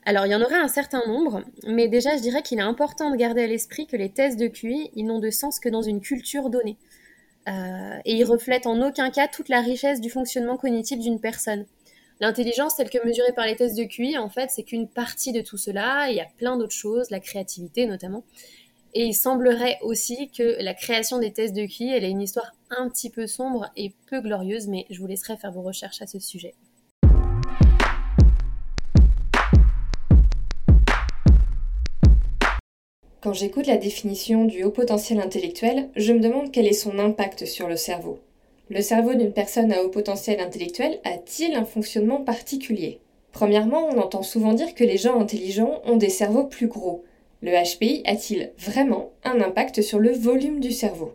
Alors, 0.07 0.27
il 0.27 0.33
y 0.33 0.35
en 0.35 0.43
aurait 0.43 0.57
un 0.57 0.69
certain 0.69 1.03
nombre, 1.07 1.43
mais 1.67 1.89
déjà, 1.89 2.17
je 2.17 2.21
dirais 2.21 2.43
qu'il 2.43 2.59
est 2.59 2.63
important 2.63 3.11
de 3.11 3.17
garder 3.17 3.45
à 3.45 3.47
l'esprit 3.47 3.87
que 3.87 3.97
les 3.97 4.11
tests 4.11 4.39
de 4.39 4.49
QI, 4.49 4.91
ils 4.95 5.07
n'ont 5.07 5.19
de 5.19 5.31
sens 5.31 5.59
que 5.59 5.69
dans 5.69 5.83
une 5.83 6.01
culture 6.01 6.51
donnée. 6.51 6.77
Euh, 7.49 7.99
et 8.05 8.15
ils 8.15 8.25
reflètent 8.25 8.67
en 8.67 8.81
aucun 8.87 9.11
cas 9.11 9.29
toute 9.29 9.49
la 9.49 9.61
richesse 9.61 10.01
du 10.01 10.11
fonctionnement 10.11 10.57
cognitif 10.57 10.99
d'une 10.99 11.21
personne. 11.21 11.65
L'intelligence 12.21 12.77
telle 12.77 12.91
que 12.91 13.05
mesurée 13.05 13.33
par 13.35 13.45
les 13.45 13.57
tests 13.57 13.77
de 13.77 13.83
QI, 13.83 14.19
en 14.19 14.29
fait, 14.29 14.49
c'est 14.51 14.63
qu'une 14.63 14.89
partie 14.89 15.33
de 15.33 15.41
tout 15.41 15.57
cela. 15.57 16.11
Il 16.11 16.17
y 16.17 16.21
a 16.21 16.29
plein 16.39 16.57
d'autres 16.57 16.71
choses, 16.71 17.11
la 17.11 17.19
créativité 17.19 17.87
notamment. 17.87 18.25
Et 18.95 19.05
il 19.05 19.15
semblerait 19.15 19.79
aussi 19.83 20.31
que 20.31 20.63
la 20.63 20.75
création 20.75 21.19
des 21.19 21.33
tests 21.33 21.57
de 21.57 21.67
QI, 21.67 21.89
elle 21.89 22.05
a 22.05 22.09
une 22.09 22.23
histoire 22.23 22.53
un 22.71 22.89
petit 22.89 23.11
peu 23.11 23.27
sombre 23.27 23.69
et 23.77 23.93
peu 24.07 24.21
glorieuse, 24.21 24.69
mais 24.69 24.87
je 24.91 25.01
vous 25.01 25.09
laisserai 25.09 25.37
faire 25.37 25.51
vos 25.51 25.63
recherches 25.63 26.01
à 26.03 26.07
ce 26.07 26.21
sujet. 26.21 26.55
Quand 33.21 33.33
j'écoute 33.33 33.67
la 33.67 33.79
définition 33.79 34.45
du 34.45 34.63
haut 34.63 34.71
potentiel 34.71 35.19
intellectuel, 35.19 35.89
je 35.97 36.13
me 36.13 36.21
demande 36.21 36.53
quel 36.53 36.67
est 36.67 36.75
son 36.75 37.01
impact 37.01 37.47
sur 37.47 37.69
le 37.69 37.77
cerveau. 37.77 38.21
Le 38.71 38.81
cerveau 38.81 39.15
d'une 39.15 39.33
personne 39.33 39.73
à 39.73 39.83
haut 39.83 39.91
potentiel 39.91 40.41
intellectuel 40.41 40.99
a-t-il 41.05 41.55
un 41.55 41.67
fonctionnement 41.67 42.23
particulier? 42.23 43.01
Premièrement, 43.31 43.89
on 43.91 43.99
entend 43.99 44.23
souvent 44.23 44.55
dire 44.55 44.75
que 44.75 44.85
les 44.85 44.97
gens 44.97 45.21
intelligents 45.21 45.83
ont 45.85 45.97
des 45.97 46.09
cerveaux 46.09 46.45
plus 46.45 46.67
gros. 46.67 47.05
Le 47.43 47.51
HPI 47.51 48.03
a-t-il 48.07 48.53
vraiment 48.57 49.11
un 49.23 49.43
impact 49.43 49.83
sur 49.83 49.99
le 49.99 50.13
volume 50.13 50.61
du 50.61 50.73
cerveau? 50.73 51.13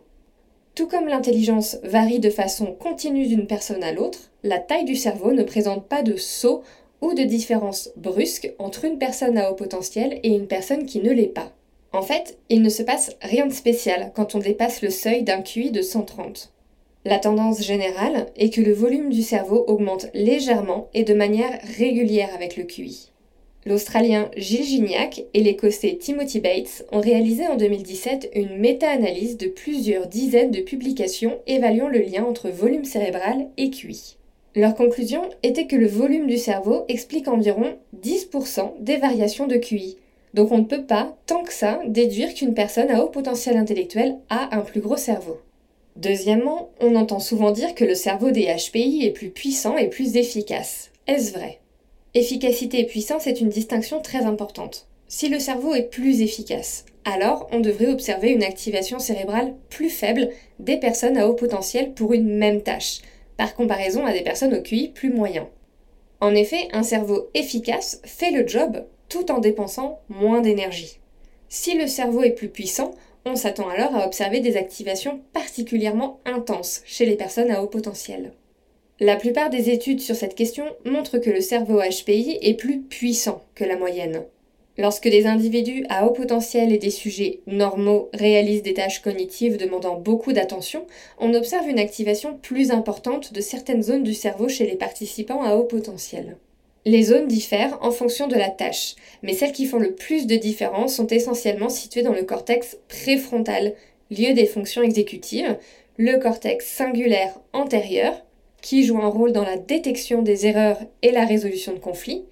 Tout 0.76 0.86
comme 0.86 1.08
l'intelligence 1.08 1.78
varie 1.82 2.20
de 2.20 2.30
façon 2.30 2.66
continue 2.66 3.26
d'une 3.26 3.48
personne 3.48 3.82
à 3.82 3.92
l'autre, 3.92 4.30
la 4.44 4.60
taille 4.60 4.84
du 4.84 4.94
cerveau 4.94 5.32
ne 5.32 5.42
présente 5.42 5.88
pas 5.88 6.02
de 6.02 6.14
saut 6.14 6.62
ou 7.00 7.14
de 7.14 7.22
différence 7.24 7.90
brusque 7.96 8.52
entre 8.60 8.84
une 8.84 8.98
personne 8.98 9.38
à 9.38 9.50
haut 9.50 9.56
potentiel 9.56 10.20
et 10.22 10.28
une 10.28 10.46
personne 10.46 10.86
qui 10.86 11.00
ne 11.00 11.10
l'est 11.10 11.26
pas. 11.26 11.50
En 11.92 12.02
fait, 12.02 12.38
il 12.48 12.62
ne 12.62 12.68
se 12.68 12.84
passe 12.84 13.16
rien 13.20 13.46
de 13.46 13.52
spécial 13.52 14.12
quand 14.14 14.36
on 14.36 14.38
dépasse 14.38 14.82
le 14.82 14.90
seuil 14.90 15.24
d'un 15.24 15.42
QI 15.42 15.72
de 15.72 15.82
130. 15.82 16.52
La 17.06 17.18
tendance 17.18 17.62
générale 17.62 18.26
est 18.36 18.52
que 18.52 18.60
le 18.60 18.74
volume 18.74 19.08
du 19.08 19.22
cerveau 19.22 19.64
augmente 19.68 20.08
légèrement 20.12 20.90
et 20.92 21.02
de 21.02 21.14
manière 21.14 21.58
régulière 21.78 22.28
avec 22.34 22.58
le 22.58 22.64
QI. 22.64 23.10
L'Australien 23.64 24.30
Gilles 24.36 24.64
Gignac 24.64 25.22
et 25.32 25.40
l'Écossais 25.40 25.96
Timothy 25.98 26.40
Bates 26.40 26.84
ont 26.92 27.00
réalisé 27.00 27.46
en 27.46 27.56
2017 27.56 28.32
une 28.34 28.58
méta-analyse 28.58 29.38
de 29.38 29.46
plusieurs 29.46 30.08
dizaines 30.08 30.50
de 30.50 30.60
publications 30.60 31.38
évaluant 31.46 31.88
le 31.88 32.00
lien 32.00 32.22
entre 32.22 32.50
volume 32.50 32.84
cérébral 32.84 33.48
et 33.56 33.70
QI. 33.70 34.18
Leur 34.54 34.74
conclusion 34.74 35.22
était 35.42 35.66
que 35.66 35.76
le 35.76 35.86
volume 35.86 36.26
du 36.26 36.36
cerveau 36.36 36.84
explique 36.88 37.28
environ 37.28 37.78
10% 38.02 38.72
des 38.80 38.98
variations 38.98 39.46
de 39.46 39.56
QI. 39.56 39.96
Donc 40.34 40.52
on 40.52 40.58
ne 40.58 40.64
peut 40.64 40.84
pas, 40.84 41.16
tant 41.24 41.44
que 41.44 41.52
ça, 41.54 41.80
déduire 41.86 42.34
qu'une 42.34 42.52
personne 42.52 42.90
à 42.90 43.02
haut 43.02 43.08
potentiel 43.08 43.56
intellectuel 43.56 44.18
a 44.28 44.54
un 44.54 44.60
plus 44.60 44.80
gros 44.80 44.98
cerveau. 44.98 45.38
Deuxièmement, 45.96 46.70
on 46.80 46.96
entend 46.96 47.20
souvent 47.20 47.50
dire 47.50 47.74
que 47.74 47.84
le 47.84 47.94
cerveau 47.94 48.30
des 48.30 48.46
HPI 48.46 49.04
est 49.04 49.10
plus 49.10 49.30
puissant 49.30 49.76
et 49.76 49.88
plus 49.88 50.16
efficace. 50.16 50.90
Est-ce 51.06 51.32
vrai? 51.32 51.60
Efficacité 52.14 52.80
et 52.80 52.86
puissance 52.86 53.26
est 53.26 53.40
une 53.40 53.48
distinction 53.48 54.00
très 54.00 54.24
importante. 54.24 54.86
Si 55.08 55.28
le 55.28 55.38
cerveau 55.38 55.74
est 55.74 55.90
plus 55.90 56.22
efficace, 56.22 56.84
alors 57.04 57.48
on 57.52 57.60
devrait 57.60 57.88
observer 57.88 58.30
une 58.30 58.44
activation 58.44 58.98
cérébrale 58.98 59.54
plus 59.68 59.90
faible 59.90 60.28
des 60.58 60.76
personnes 60.76 61.16
à 61.16 61.28
haut 61.28 61.34
potentiel 61.34 61.92
pour 61.92 62.12
une 62.12 62.36
même 62.36 62.62
tâche, 62.62 63.00
par 63.36 63.54
comparaison 63.54 64.06
à 64.06 64.12
des 64.12 64.22
personnes 64.22 64.54
au 64.54 64.62
QI 64.62 64.88
plus 64.88 65.12
moyen. 65.12 65.48
En 66.20 66.34
effet, 66.34 66.68
un 66.72 66.82
cerveau 66.82 67.28
efficace 67.34 68.00
fait 68.04 68.30
le 68.30 68.46
job 68.46 68.84
tout 69.08 69.30
en 69.32 69.38
dépensant 69.38 70.00
moins 70.08 70.40
d'énergie. 70.40 71.00
Si 71.48 71.76
le 71.76 71.86
cerveau 71.86 72.22
est 72.22 72.30
plus 72.30 72.48
puissant, 72.48 72.92
on 73.24 73.36
s'attend 73.36 73.68
alors 73.68 73.94
à 73.94 74.06
observer 74.06 74.40
des 74.40 74.56
activations 74.56 75.20
particulièrement 75.32 76.20
intenses 76.24 76.82
chez 76.86 77.06
les 77.06 77.16
personnes 77.16 77.50
à 77.50 77.62
haut 77.62 77.68
potentiel. 77.68 78.32
La 78.98 79.16
plupart 79.16 79.48
des 79.48 79.70
études 79.70 80.00
sur 80.00 80.14
cette 80.14 80.34
question 80.34 80.64
montrent 80.84 81.18
que 81.18 81.30
le 81.30 81.40
cerveau 81.40 81.80
HPI 81.80 82.38
est 82.42 82.54
plus 82.54 82.80
puissant 82.80 83.42
que 83.54 83.64
la 83.64 83.76
moyenne. 83.76 84.24
Lorsque 84.76 85.08
des 85.08 85.26
individus 85.26 85.84
à 85.88 86.06
haut 86.06 86.12
potentiel 86.12 86.72
et 86.72 86.78
des 86.78 86.90
sujets 86.90 87.40
normaux 87.46 88.08
réalisent 88.14 88.62
des 88.62 88.74
tâches 88.74 89.02
cognitives 89.02 89.56
demandant 89.56 89.96
beaucoup 89.98 90.32
d'attention, 90.32 90.86
on 91.18 91.34
observe 91.34 91.68
une 91.68 91.78
activation 91.78 92.38
plus 92.38 92.70
importante 92.70 93.32
de 93.32 93.40
certaines 93.40 93.82
zones 93.82 94.04
du 94.04 94.14
cerveau 94.14 94.48
chez 94.48 94.66
les 94.66 94.76
participants 94.76 95.42
à 95.42 95.54
haut 95.54 95.64
potentiel. 95.64 96.36
Les 96.86 97.02
zones 97.02 97.28
diffèrent 97.28 97.78
en 97.82 97.90
fonction 97.90 98.26
de 98.26 98.36
la 98.36 98.48
tâche, 98.48 98.94
mais 99.22 99.34
celles 99.34 99.52
qui 99.52 99.66
font 99.66 99.78
le 99.78 99.94
plus 99.94 100.26
de 100.26 100.36
différence 100.36 100.94
sont 100.94 101.06
essentiellement 101.08 101.68
situées 101.68 102.02
dans 102.02 102.14
le 102.14 102.22
cortex 102.22 102.78
préfrontal, 102.88 103.74
lieu 104.10 104.32
des 104.32 104.46
fonctions 104.46 104.82
exécutives, 104.82 105.58
le 105.98 106.16
cortex 106.18 106.66
singulaire 106.66 107.38
antérieur, 107.52 108.24
qui 108.62 108.84
joue 108.84 108.98
un 108.98 109.08
rôle 109.08 109.32
dans 109.32 109.44
la 109.44 109.58
détection 109.58 110.22
des 110.22 110.46
erreurs 110.46 110.78
et 111.02 111.12
la 111.12 111.26
résolution 111.26 111.74
de 111.74 111.78
conflits, 111.78 112.24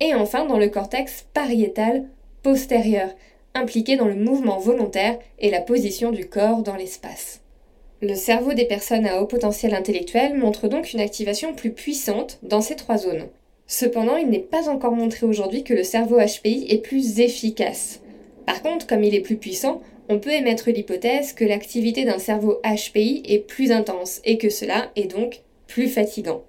et 0.00 0.14
enfin 0.14 0.44
dans 0.44 0.58
le 0.58 0.68
cortex 0.68 1.26
pariétal 1.32 2.04
postérieur, 2.42 3.08
impliqué 3.54 3.96
dans 3.96 4.08
le 4.08 4.16
mouvement 4.16 4.58
volontaire 4.58 5.18
et 5.38 5.50
la 5.50 5.60
position 5.62 6.10
du 6.10 6.28
corps 6.28 6.62
dans 6.62 6.76
l'espace. 6.76 7.40
Le 8.02 8.14
cerveau 8.14 8.52
des 8.52 8.66
personnes 8.66 9.06
à 9.06 9.22
haut 9.22 9.26
potentiel 9.26 9.74
intellectuel 9.74 10.34
montre 10.34 10.68
donc 10.68 10.92
une 10.92 11.00
activation 11.00 11.54
plus 11.54 11.70
puissante 11.70 12.38
dans 12.42 12.60
ces 12.60 12.76
trois 12.76 12.98
zones. 12.98 13.28
Cependant, 13.66 14.16
il 14.16 14.28
n'est 14.28 14.38
pas 14.38 14.68
encore 14.68 14.92
montré 14.92 15.26
aujourd'hui 15.26 15.64
que 15.64 15.74
le 15.74 15.84
cerveau 15.84 16.18
HPI 16.18 16.66
est 16.68 16.82
plus 16.82 17.20
efficace. 17.20 18.00
Par 18.46 18.62
contre, 18.62 18.86
comme 18.86 19.04
il 19.04 19.14
est 19.14 19.20
plus 19.20 19.36
puissant, 19.36 19.80
on 20.08 20.18
peut 20.18 20.32
émettre 20.32 20.70
l'hypothèse 20.70 21.32
que 21.32 21.44
l'activité 21.44 22.04
d'un 22.04 22.18
cerveau 22.18 22.60
HPI 22.62 23.22
est 23.26 23.38
plus 23.38 23.72
intense 23.72 24.20
et 24.24 24.36
que 24.36 24.50
cela 24.50 24.90
est 24.96 25.10
donc 25.10 25.40
plus 25.66 25.88
fatigant. 25.88 26.44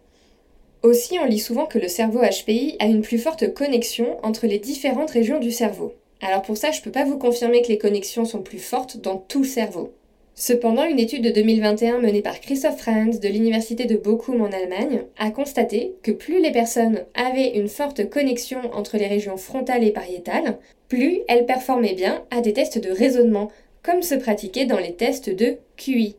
Aussi, 0.84 1.18
on 1.20 1.26
lit 1.26 1.40
souvent 1.40 1.66
que 1.66 1.80
le 1.80 1.88
cerveau 1.88 2.20
HPI 2.20 2.76
a 2.80 2.86
une 2.86 3.02
plus 3.02 3.18
forte 3.18 3.54
connexion 3.54 4.18
entre 4.24 4.46
les 4.46 4.60
différentes 4.60 5.12
régions 5.12 5.40
du 5.40 5.52
cerveau. 5.52 5.94
Alors 6.22 6.42
pour 6.42 6.58
ça, 6.58 6.72
je 6.72 6.80
ne 6.80 6.84
peux 6.84 6.92
pas 6.92 7.06
vous 7.06 7.18
confirmer 7.18 7.62
que 7.62 7.70
les 7.70 7.78
connexions 7.78 8.26
sont 8.26 8.42
plus 8.42 8.60
fortes 8.60 8.98
dans 8.98 9.18
tout 9.18 9.42
le 9.42 9.48
cerveau. 9.48 9.94
Cependant, 10.38 10.84
une 10.84 11.00
étude 11.00 11.24
de 11.24 11.30
2021 11.30 12.00
menée 12.00 12.22
par 12.22 12.42
Christoph 12.42 12.78
Franz 12.78 13.22
de 13.22 13.30
l'université 13.30 13.86
de 13.86 13.96
Bochum 13.96 14.42
en 14.42 14.52
Allemagne 14.52 15.04
a 15.18 15.32
constaté 15.32 15.94
que 16.04 16.12
plus 16.12 16.42
les 16.42 16.52
personnes 16.52 17.06
avaient 17.14 17.58
une 17.58 17.70
forte 17.70 18.10
connexion 18.10 18.60
entre 18.74 18.98
les 18.98 19.08
régions 19.08 19.38
frontales 19.38 19.86
et 19.86 19.92
pariétales, 19.92 20.58
plus 20.90 21.22
elles 21.30 21.46
performaient 21.46 21.94
bien 21.94 22.26
à 22.32 22.42
des 22.42 22.52
tests 22.52 22.80
de 22.80 22.92
raisonnement, 22.92 23.50
comme 23.82 24.02
se 24.02 24.16
pratiquait 24.16 24.66
dans 24.66 24.78
les 24.78 24.94
tests 24.94 25.30
de 25.30 25.56
QI. 25.78 26.18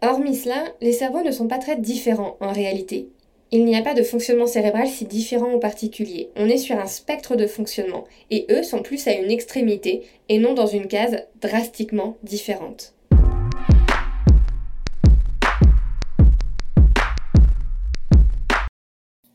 Hormis 0.00 0.36
cela, 0.36 0.64
les 0.80 0.92
cerveaux 0.92 1.22
ne 1.22 1.30
sont 1.30 1.46
pas 1.46 1.58
très 1.58 1.76
différents 1.76 2.38
en 2.40 2.52
réalité. 2.52 3.10
Il 3.50 3.66
n'y 3.66 3.76
a 3.76 3.82
pas 3.82 3.92
de 3.92 4.02
fonctionnement 4.02 4.46
cérébral 4.46 4.88
si 4.88 5.04
différent 5.04 5.52
ou 5.52 5.58
particulier. 5.58 6.30
On 6.36 6.48
est 6.48 6.56
sur 6.56 6.78
un 6.78 6.86
spectre 6.86 7.36
de 7.36 7.46
fonctionnement, 7.46 8.04
et 8.30 8.46
eux 8.50 8.62
sont 8.62 8.80
plus 8.80 9.06
à 9.08 9.12
une 9.12 9.30
extrémité 9.30 10.04
et 10.30 10.38
non 10.38 10.54
dans 10.54 10.66
une 10.66 10.86
case 10.86 11.26
drastiquement 11.42 12.16
différente. 12.22 12.94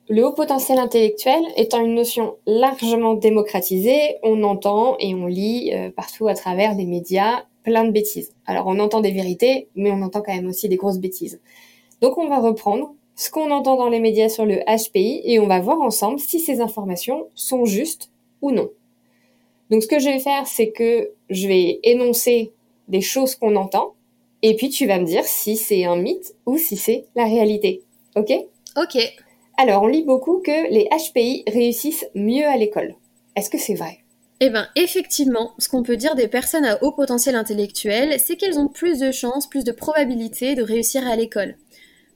Le 0.08 0.24
haut 0.24 0.34
potentiel 0.34 0.78
intellectuel 0.78 1.42
étant 1.58 1.84
une 1.84 1.96
notion 1.96 2.38
largement 2.46 3.16
démocratisée, 3.16 4.18
on 4.22 4.44
entend 4.44 4.98
et 5.00 5.16
on 5.16 5.26
lit 5.26 5.72
euh, 5.74 5.90
partout 5.90 6.28
à 6.28 6.36
travers 6.36 6.76
les 6.76 6.86
médias 6.86 7.46
plein 7.64 7.84
de 7.84 7.90
bêtises. 7.90 8.32
Alors 8.46 8.68
on 8.68 8.78
entend 8.78 9.02
des 9.02 9.12
vérités, 9.12 9.68
mais 9.76 9.92
on 9.92 10.04
entend 10.04 10.22
quand 10.22 10.36
même 10.36 10.48
aussi 10.48 10.70
des 10.70 10.76
grosses 10.76 11.00
bêtises. 11.00 11.42
Donc 12.02 12.20
on 12.20 12.28
va 12.28 12.40
reprendre 12.40 12.94
ce 13.16 13.32
qu'on 13.32 13.50
entend 13.50 13.78
dans 13.78 13.90
les 13.90 14.00
médias 14.00 14.30
sur 14.30 14.46
le 14.46 14.60
HPI 14.68 15.22
et 15.24 15.40
on 15.40 15.48
va 15.48 15.60
voir 15.60 15.82
ensemble 15.82 16.20
si 16.20 16.40
ces 16.40 16.62
informations 16.62 17.28
sont 17.34 17.66
justes 17.66 18.12
ou 18.44 18.52
non. 18.52 18.70
Donc 19.72 19.82
ce 19.82 19.88
que 19.88 19.98
je 19.98 20.10
vais 20.10 20.20
faire, 20.20 20.46
c'est 20.46 20.70
que 20.70 21.14
je 21.32 21.48
vais 21.48 21.80
énoncer 21.82 22.52
des 22.88 23.02
choses 23.02 23.34
qu'on 23.34 23.56
entend, 23.56 23.96
et 24.44 24.56
puis 24.56 24.70
tu 24.70 24.86
vas 24.86 25.00
me 25.00 25.06
dire 25.06 25.26
si 25.26 25.58
c'est 25.58 25.86
un 25.86 25.96
mythe 25.96 26.36
ou 26.46 26.60
si 26.60 26.78
c'est 26.78 27.06
la 27.16 27.26
réalité. 27.26 27.82
Ok? 28.16 28.32
Ok. 28.78 29.25
Alors, 29.58 29.84
on 29.84 29.88
lit 29.88 30.04
beaucoup 30.04 30.42
que 30.42 30.70
les 30.70 30.90
HPI 30.90 31.44
réussissent 31.48 32.06
mieux 32.14 32.46
à 32.46 32.58
l'école. 32.58 32.96
Est-ce 33.36 33.50
que 33.50 33.58
c'est 33.58 33.76
vrai? 33.76 34.00
Eh 34.42 34.50
bien, 34.50 34.68
effectivement, 34.76 35.54
ce 35.60 35.70
qu'on 35.70 35.84
peut 35.84 35.96
dire 35.96 36.16
des 36.16 36.28
personnes 36.28 36.66
à 36.66 36.84
haut 36.84 36.92
potentiel 36.92 37.36
intellectuel, 37.36 38.20
c'est 38.20 38.36
qu'elles 38.36 38.60
ont 38.60 38.68
plus 38.68 39.00
de 39.00 39.12
chances, 39.12 39.48
plus 39.48 39.64
de 39.64 39.72
probabilités 39.72 40.56
de 40.56 40.64
réussir 40.64 41.08
à 41.08 41.16
l'école. 41.16 41.56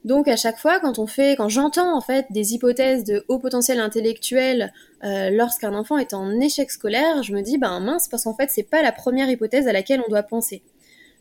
Donc 0.04 0.28
à 0.28 0.36
chaque 0.36 0.58
fois, 0.58 0.80
quand 0.80 0.98
on 0.98 1.06
fait, 1.06 1.36
quand 1.36 1.48
j'entends 1.48 1.94
en 1.96 2.00
fait 2.00 2.26
des 2.30 2.54
hypothèses 2.54 3.04
de 3.04 3.24
haut 3.28 3.38
potentiel 3.38 3.80
intellectuel 3.80 4.72
euh, 5.04 5.30
lorsqu'un 5.30 5.74
enfant 5.74 5.98
est 5.98 6.14
en 6.14 6.40
échec 6.40 6.70
scolaire, 6.70 7.22
je 7.22 7.34
me 7.34 7.42
dis 7.42 7.58
ben 7.58 7.80
mince 7.80 8.08
parce 8.08 8.24
qu'en 8.24 8.34
fait 8.34 8.48
c'est 8.50 8.62
pas 8.62 8.80
la 8.80 8.92
première 8.92 9.28
hypothèse 9.28 9.68
à 9.68 9.72
laquelle 9.72 10.02
on 10.06 10.08
doit 10.08 10.22
penser. 10.22 10.62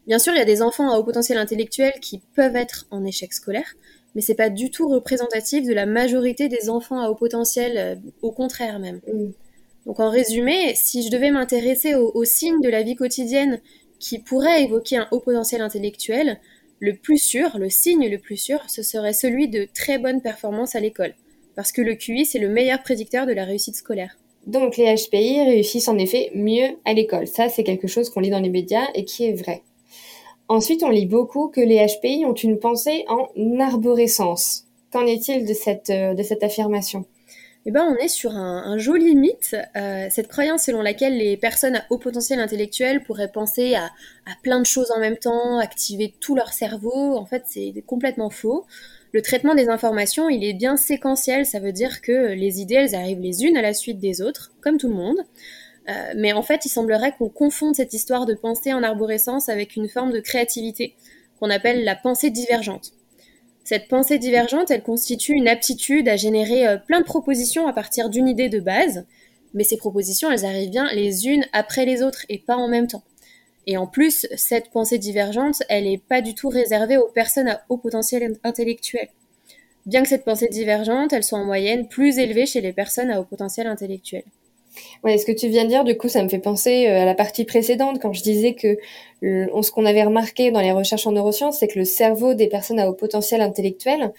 Bien 0.07 0.17
sûr, 0.17 0.33
il 0.33 0.37
y 0.37 0.41
a 0.41 0.45
des 0.45 0.61
enfants 0.61 0.91
à 0.91 0.97
haut 0.97 1.03
potentiel 1.03 1.37
intellectuel 1.37 1.93
qui 2.01 2.19
peuvent 2.35 2.55
être 2.55 2.87
en 2.89 3.03
échec 3.03 3.33
scolaire, 3.33 3.75
mais 4.19 4.23
c'est 4.23 4.35
pas 4.35 4.49
du 4.49 4.69
tout 4.69 4.89
représentatif 4.89 5.65
de 5.65 5.73
la 5.73 5.85
majorité 5.85 6.49
des 6.49 6.69
enfants 6.69 6.99
à 6.99 7.09
haut 7.09 7.15
potentiel, 7.15 7.77
euh, 7.77 7.95
au 8.21 8.33
contraire 8.33 8.77
même. 8.77 8.99
Mm. 9.07 9.29
Donc 9.85 10.01
en 10.01 10.09
résumé, 10.09 10.75
si 10.75 11.03
je 11.03 11.09
devais 11.09 11.31
m'intéresser 11.31 11.95
aux, 11.95 12.25
signes 12.25 12.59
de 12.59 12.67
la 12.67 12.83
vie 12.83 12.97
quotidienne 12.97 13.61
qui 13.97 14.19
pourraient 14.19 14.61
évoquer 14.61 14.97
un 14.97 15.07
haut 15.11 15.21
potentiel 15.21 15.61
intellectuel, 15.61 16.37
le 16.79 16.97
plus 16.97 17.17
sûr, 17.17 17.57
le 17.57 17.69
signe 17.69 18.09
le 18.09 18.17
plus 18.17 18.35
sûr, 18.35 18.59
ce 18.67 18.83
serait 18.83 19.13
celui 19.13 19.47
de 19.47 19.69
très 19.73 19.99
bonne 19.99 20.21
performance 20.21 20.75
à 20.75 20.81
l'école, 20.81 21.13
parce 21.55 21.71
que 21.71 21.81
le 21.81 21.95
QI, 21.95 22.25
c'est 22.25 22.39
le 22.39 22.49
meilleur 22.49 22.83
prédicteur 22.83 23.25
de 23.25 23.31
la 23.31 23.45
réussite 23.45 23.77
scolaire. 23.77 24.17
Donc 24.47 24.75
les 24.75 24.93
HPI 24.93 25.43
réussissent 25.45 25.87
en 25.87 25.97
effet 25.97 26.29
mieux 26.35 26.77
à 26.83 26.91
l'école. 26.91 27.27
Ça, 27.27 27.47
c'est 27.47 27.63
quelque 27.63 27.87
chose 27.87 28.09
qu'on 28.09 28.19
lit 28.19 28.31
dans 28.31 28.41
les 28.41 28.49
médias 28.49 28.87
et 28.95 29.05
qui 29.05 29.23
est 29.23 29.33
vrai. 29.33 29.61
Ensuite, 30.49 30.81
on 30.83 30.89
lit 30.89 31.05
beaucoup 31.05 31.49
que 31.49 31.61
les 31.61 31.85
HPI 31.85 32.25
ont 32.25 32.33
une 32.33 32.57
pensée 32.57 33.05
en 33.07 33.29
arborescence. 33.59 34.65
Qu'en 34.91 35.05
est-il 35.05 35.45
de 35.45 35.53
cette, 35.53 35.91
euh, 35.91 36.15
de 36.15 36.23
cette 36.23 36.43
affirmation? 36.43 37.05
Eh 37.67 37.71
ben, 37.71 37.83
on 37.83 37.95
est 38.03 38.07
sur 38.07 38.31
un, 38.31 38.79
joli 38.79 39.15
mythe, 39.15 39.55
euh, 39.75 40.07
cette 40.09 40.27
croyance 40.27 40.63
selon 40.63 40.81
laquelle 40.81 41.19
les 41.19 41.37
personnes 41.37 41.75
à 41.75 41.83
haut 41.91 41.99
potentiel 41.99 42.39
intellectuel 42.39 43.03
pourraient 43.03 43.31
penser 43.31 43.75
à, 43.75 43.85
à, 44.25 44.33
plein 44.41 44.59
de 44.59 44.65
choses 44.65 44.89
en 44.89 44.99
même 44.99 45.17
temps, 45.17 45.59
activer 45.59 46.15
tout 46.19 46.35
leur 46.35 46.51
cerveau. 46.51 47.15
En 47.15 47.25
fait, 47.25 47.43
c'est 47.45 47.71
complètement 47.85 48.31
faux. 48.31 48.65
Le 49.11 49.21
traitement 49.21 49.53
des 49.53 49.69
informations, 49.69 50.29
il 50.29 50.43
est 50.43 50.53
bien 50.53 50.77
séquentiel, 50.77 51.45
ça 51.45 51.59
veut 51.59 51.73
dire 51.73 52.01
que 52.01 52.33
les 52.33 52.59
idées, 52.59 52.75
elles 52.75 52.95
arrivent 52.95 53.19
les 53.19 53.43
unes 53.43 53.57
à 53.57 53.61
la 53.61 53.75
suite 53.75 53.99
des 53.99 54.21
autres, 54.23 54.51
comme 54.61 54.77
tout 54.77 54.87
le 54.87 54.95
monde. 54.95 55.17
Euh, 55.89 56.13
mais 56.15 56.33
en 56.33 56.41
fait, 56.41 56.65
il 56.65 56.69
semblerait 56.69 57.13
qu'on 57.17 57.29
confonde 57.29 57.75
cette 57.75 57.93
histoire 57.93 58.25
de 58.25 58.33
pensée 58.33 58.73
en 58.73 58.83
arborescence 58.83 59.49
avec 59.49 59.75
une 59.75 59.89
forme 59.89 60.11
de 60.11 60.19
créativité 60.19 60.95
qu'on 61.39 61.49
appelle 61.49 61.83
la 61.83 61.95
pensée 61.95 62.29
divergente. 62.29 62.91
Cette 63.63 63.87
pensée 63.87 64.19
divergente, 64.19 64.71
elle 64.71 64.83
constitue 64.83 65.33
une 65.33 65.47
aptitude 65.47 66.09
à 66.09 66.15
générer 66.15 66.67
euh, 66.67 66.77
plein 66.77 66.99
de 66.99 67.05
propositions 67.05 67.67
à 67.67 67.73
partir 67.73 68.09
d'une 68.09 68.27
idée 68.27 68.49
de 68.49 68.59
base, 68.59 69.05
mais 69.53 69.63
ces 69.63 69.77
propositions, 69.77 70.31
elles 70.31 70.45
arrivent 70.45 70.69
bien 70.69 70.87
les 70.93 71.27
unes 71.27 71.45
après 71.53 71.85
les 71.85 72.03
autres 72.03 72.25
et 72.29 72.39
pas 72.39 72.55
en 72.55 72.67
même 72.67 72.87
temps. 72.87 73.03
Et 73.67 73.77
en 73.77 73.87
plus, 73.87 74.27
cette 74.35 74.69
pensée 74.71 74.97
divergente, 74.97 75.63
elle 75.69 75.83
n'est 75.85 75.97
pas 75.97 76.21
du 76.21 76.33
tout 76.33 76.49
réservée 76.49 76.97
aux 76.97 77.09
personnes 77.09 77.49
à 77.49 77.61
haut 77.69 77.77
potentiel 77.77 78.37
intellectuel. 78.43 79.09
Bien 79.85 80.03
que 80.03 80.09
cette 80.09 80.25
pensée 80.25 80.49
divergente, 80.49 81.13
elle 81.13 81.23
soit 81.23 81.39
en 81.39 81.45
moyenne 81.45 81.87
plus 81.87 82.17
élevée 82.19 82.45
chez 82.45 82.61
les 82.61 82.73
personnes 82.73 83.11
à 83.11 83.19
haut 83.19 83.25
potentiel 83.25 83.67
intellectuel. 83.67 84.23
Ouais, 85.03 85.17
ce 85.17 85.25
que 85.25 85.31
tu 85.31 85.47
viens 85.47 85.63
de 85.63 85.69
dire, 85.69 85.83
du 85.83 85.97
coup, 85.97 86.09
ça 86.09 86.23
me 86.23 86.29
fait 86.29 86.39
penser 86.39 86.87
euh, 86.87 87.01
à 87.01 87.05
la 87.05 87.15
partie 87.15 87.45
précédente 87.45 87.99
quand 88.01 88.13
je 88.13 88.21
disais 88.21 88.53
que 88.53 88.77
ce 89.21 89.71
qu'on 89.71 89.85
avait 89.85 90.03
remarqué 90.03 90.51
dans 90.51 90.61
les 90.61 90.71
recherches 90.71 91.05
en 91.05 91.11
neurosciences, 91.11 91.59
c'est 91.59 91.67
que 91.67 91.77
le 91.77 91.85
cerveau 91.85 92.33
des 92.33 92.47
personnes 92.47 92.79
à 92.79 92.89
haut 92.89 92.93
potentiel 92.93 93.41
intellectuel 93.41 94.13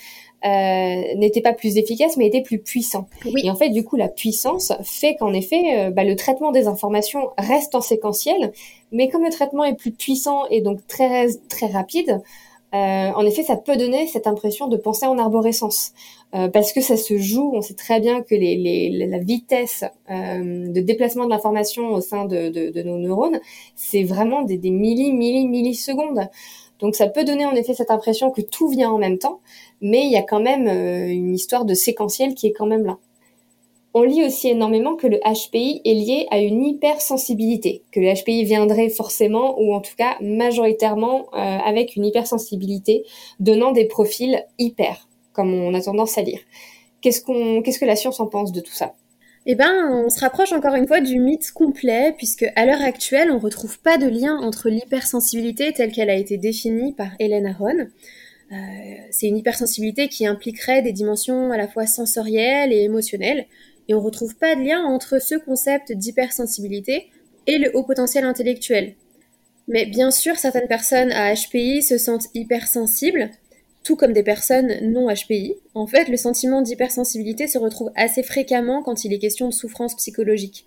euh, 0.44 1.14
n'était 1.16 1.42
pas 1.42 1.52
plus 1.52 1.76
efficace, 1.76 2.16
mais 2.16 2.26
était 2.26 2.42
plus 2.42 2.58
puissant. 2.58 3.08
Et 3.42 3.50
en 3.50 3.54
fait, 3.54 3.68
du 3.68 3.84
coup, 3.84 3.96
la 3.96 4.08
puissance 4.08 4.72
fait 4.82 5.16
qu'en 5.16 5.34
effet, 5.34 5.62
euh, 5.76 5.90
bah, 5.90 6.04
le 6.04 6.16
traitement 6.16 6.50
des 6.50 6.66
informations 6.66 7.30
reste 7.36 7.74
en 7.74 7.82
séquentiel, 7.82 8.52
mais 8.90 9.08
comme 9.08 9.24
le 9.24 9.30
traitement 9.30 9.64
est 9.64 9.74
plus 9.74 9.92
puissant 9.92 10.46
et 10.50 10.60
donc 10.62 10.86
très 10.86 11.28
très 11.48 11.66
rapide, 11.66 12.22
euh, 12.72 12.76
en 12.76 13.26
effet, 13.26 13.42
ça 13.42 13.56
peut 13.56 13.76
donner 13.76 14.06
cette 14.06 14.26
impression 14.26 14.68
de 14.68 14.76
penser 14.76 15.06
en 15.06 15.18
arborescence. 15.18 15.92
Euh, 16.34 16.48
parce 16.48 16.72
que 16.72 16.80
ça 16.80 16.96
se 16.96 17.18
joue, 17.18 17.50
on 17.54 17.60
sait 17.60 17.74
très 17.74 17.98
bien 17.98 18.22
que 18.22 18.36
les, 18.36 18.56
les, 18.56 19.06
la 19.06 19.18
vitesse 19.18 19.84
euh, 20.10 20.68
de 20.68 20.80
déplacement 20.80 21.24
de 21.24 21.30
l'information 21.30 21.88
au 21.88 22.00
sein 22.00 22.26
de, 22.26 22.48
de, 22.50 22.70
de 22.70 22.82
nos 22.82 22.98
neurones, 22.98 23.40
c'est 23.74 24.04
vraiment 24.04 24.42
des, 24.42 24.56
des 24.56 24.70
milli, 24.70 25.12
milli, 25.12 25.48
millisecondes. 25.48 26.28
Donc 26.78 26.94
ça 26.94 27.08
peut 27.08 27.24
donner 27.24 27.46
en 27.46 27.54
effet 27.56 27.74
cette 27.74 27.90
impression 27.90 28.30
que 28.30 28.40
tout 28.40 28.68
vient 28.68 28.90
en 28.90 28.98
même 28.98 29.18
temps, 29.18 29.40
mais 29.80 30.04
il 30.06 30.12
y 30.12 30.16
a 30.16 30.22
quand 30.22 30.40
même 30.40 30.68
une 30.68 31.34
histoire 31.34 31.64
de 31.64 31.74
séquentiel 31.74 32.34
qui 32.34 32.46
est 32.46 32.52
quand 32.52 32.66
même 32.66 32.84
là. 32.84 32.98
On 33.92 34.02
lit 34.02 34.24
aussi 34.24 34.48
énormément 34.48 34.94
que 34.94 35.08
le 35.08 35.18
HPI 35.18 35.82
est 35.84 35.94
lié 35.94 36.26
à 36.30 36.38
une 36.38 36.64
hypersensibilité, 36.64 37.82
que 37.90 37.98
le 37.98 38.14
HPI 38.14 38.44
viendrait 38.44 38.88
forcément, 38.88 39.60
ou 39.60 39.74
en 39.74 39.80
tout 39.80 39.96
cas 39.96 40.16
majoritairement, 40.20 41.26
euh, 41.32 41.36
avec 41.36 41.96
une 41.96 42.04
hypersensibilité, 42.04 43.04
donnant 43.40 43.72
des 43.72 43.86
profils 43.86 44.44
hyper, 44.58 45.08
comme 45.32 45.52
on 45.52 45.74
a 45.74 45.80
tendance 45.80 46.18
à 46.18 46.22
lire. 46.22 46.38
Qu'est-ce, 47.00 47.20
que 47.20 47.84
la 47.84 47.96
science 47.96 48.20
en 48.20 48.26
pense 48.26 48.52
de 48.52 48.60
tout 48.60 48.72
ça? 48.72 48.94
Eh 49.46 49.56
ben, 49.56 50.04
on 50.04 50.10
se 50.10 50.20
rapproche 50.20 50.52
encore 50.52 50.74
une 50.74 50.86
fois 50.86 51.00
du 51.00 51.18
mythe 51.18 51.50
complet, 51.50 52.14
puisque 52.16 52.44
à 52.54 52.66
l'heure 52.66 52.82
actuelle, 52.82 53.30
on 53.32 53.36
ne 53.36 53.40
retrouve 53.40 53.80
pas 53.80 53.98
de 53.98 54.06
lien 54.06 54.36
entre 54.36 54.68
l'hypersensibilité 54.68 55.72
telle 55.72 55.90
qu'elle 55.90 56.10
a 56.10 56.14
été 56.14 56.36
définie 56.36 56.92
par 56.92 57.08
Hélène 57.18 57.46
Aron. 57.46 57.88
Euh, 58.52 58.56
c'est 59.10 59.28
une 59.28 59.38
hypersensibilité 59.38 60.08
qui 60.08 60.26
impliquerait 60.26 60.82
des 60.82 60.92
dimensions 60.92 61.52
à 61.52 61.56
la 61.56 61.68
fois 61.68 61.86
sensorielles 61.86 62.72
et 62.72 62.82
émotionnelles, 62.82 63.46
et 63.90 63.94
on 63.94 64.00
retrouve 64.00 64.36
pas 64.36 64.54
de 64.54 64.62
lien 64.62 64.84
entre 64.84 65.20
ce 65.20 65.34
concept 65.34 65.90
d'hypersensibilité 65.90 67.08
et 67.48 67.58
le 67.58 67.76
haut 67.76 67.82
potentiel 67.82 68.22
intellectuel. 68.24 68.94
Mais 69.66 69.84
bien 69.84 70.12
sûr, 70.12 70.36
certaines 70.36 70.68
personnes 70.68 71.10
à 71.10 71.34
HPI 71.34 71.82
se 71.82 71.98
sentent 71.98 72.28
hypersensibles, 72.34 73.30
tout 73.82 73.96
comme 73.96 74.12
des 74.12 74.22
personnes 74.22 74.78
non 74.92 75.12
HPI. 75.12 75.56
En 75.74 75.88
fait, 75.88 76.08
le 76.08 76.16
sentiment 76.16 76.62
d'hypersensibilité 76.62 77.48
se 77.48 77.58
retrouve 77.58 77.90
assez 77.96 78.22
fréquemment 78.22 78.84
quand 78.84 79.04
il 79.04 79.12
est 79.12 79.18
question 79.18 79.48
de 79.48 79.54
souffrance 79.54 79.96
psychologique. 79.96 80.66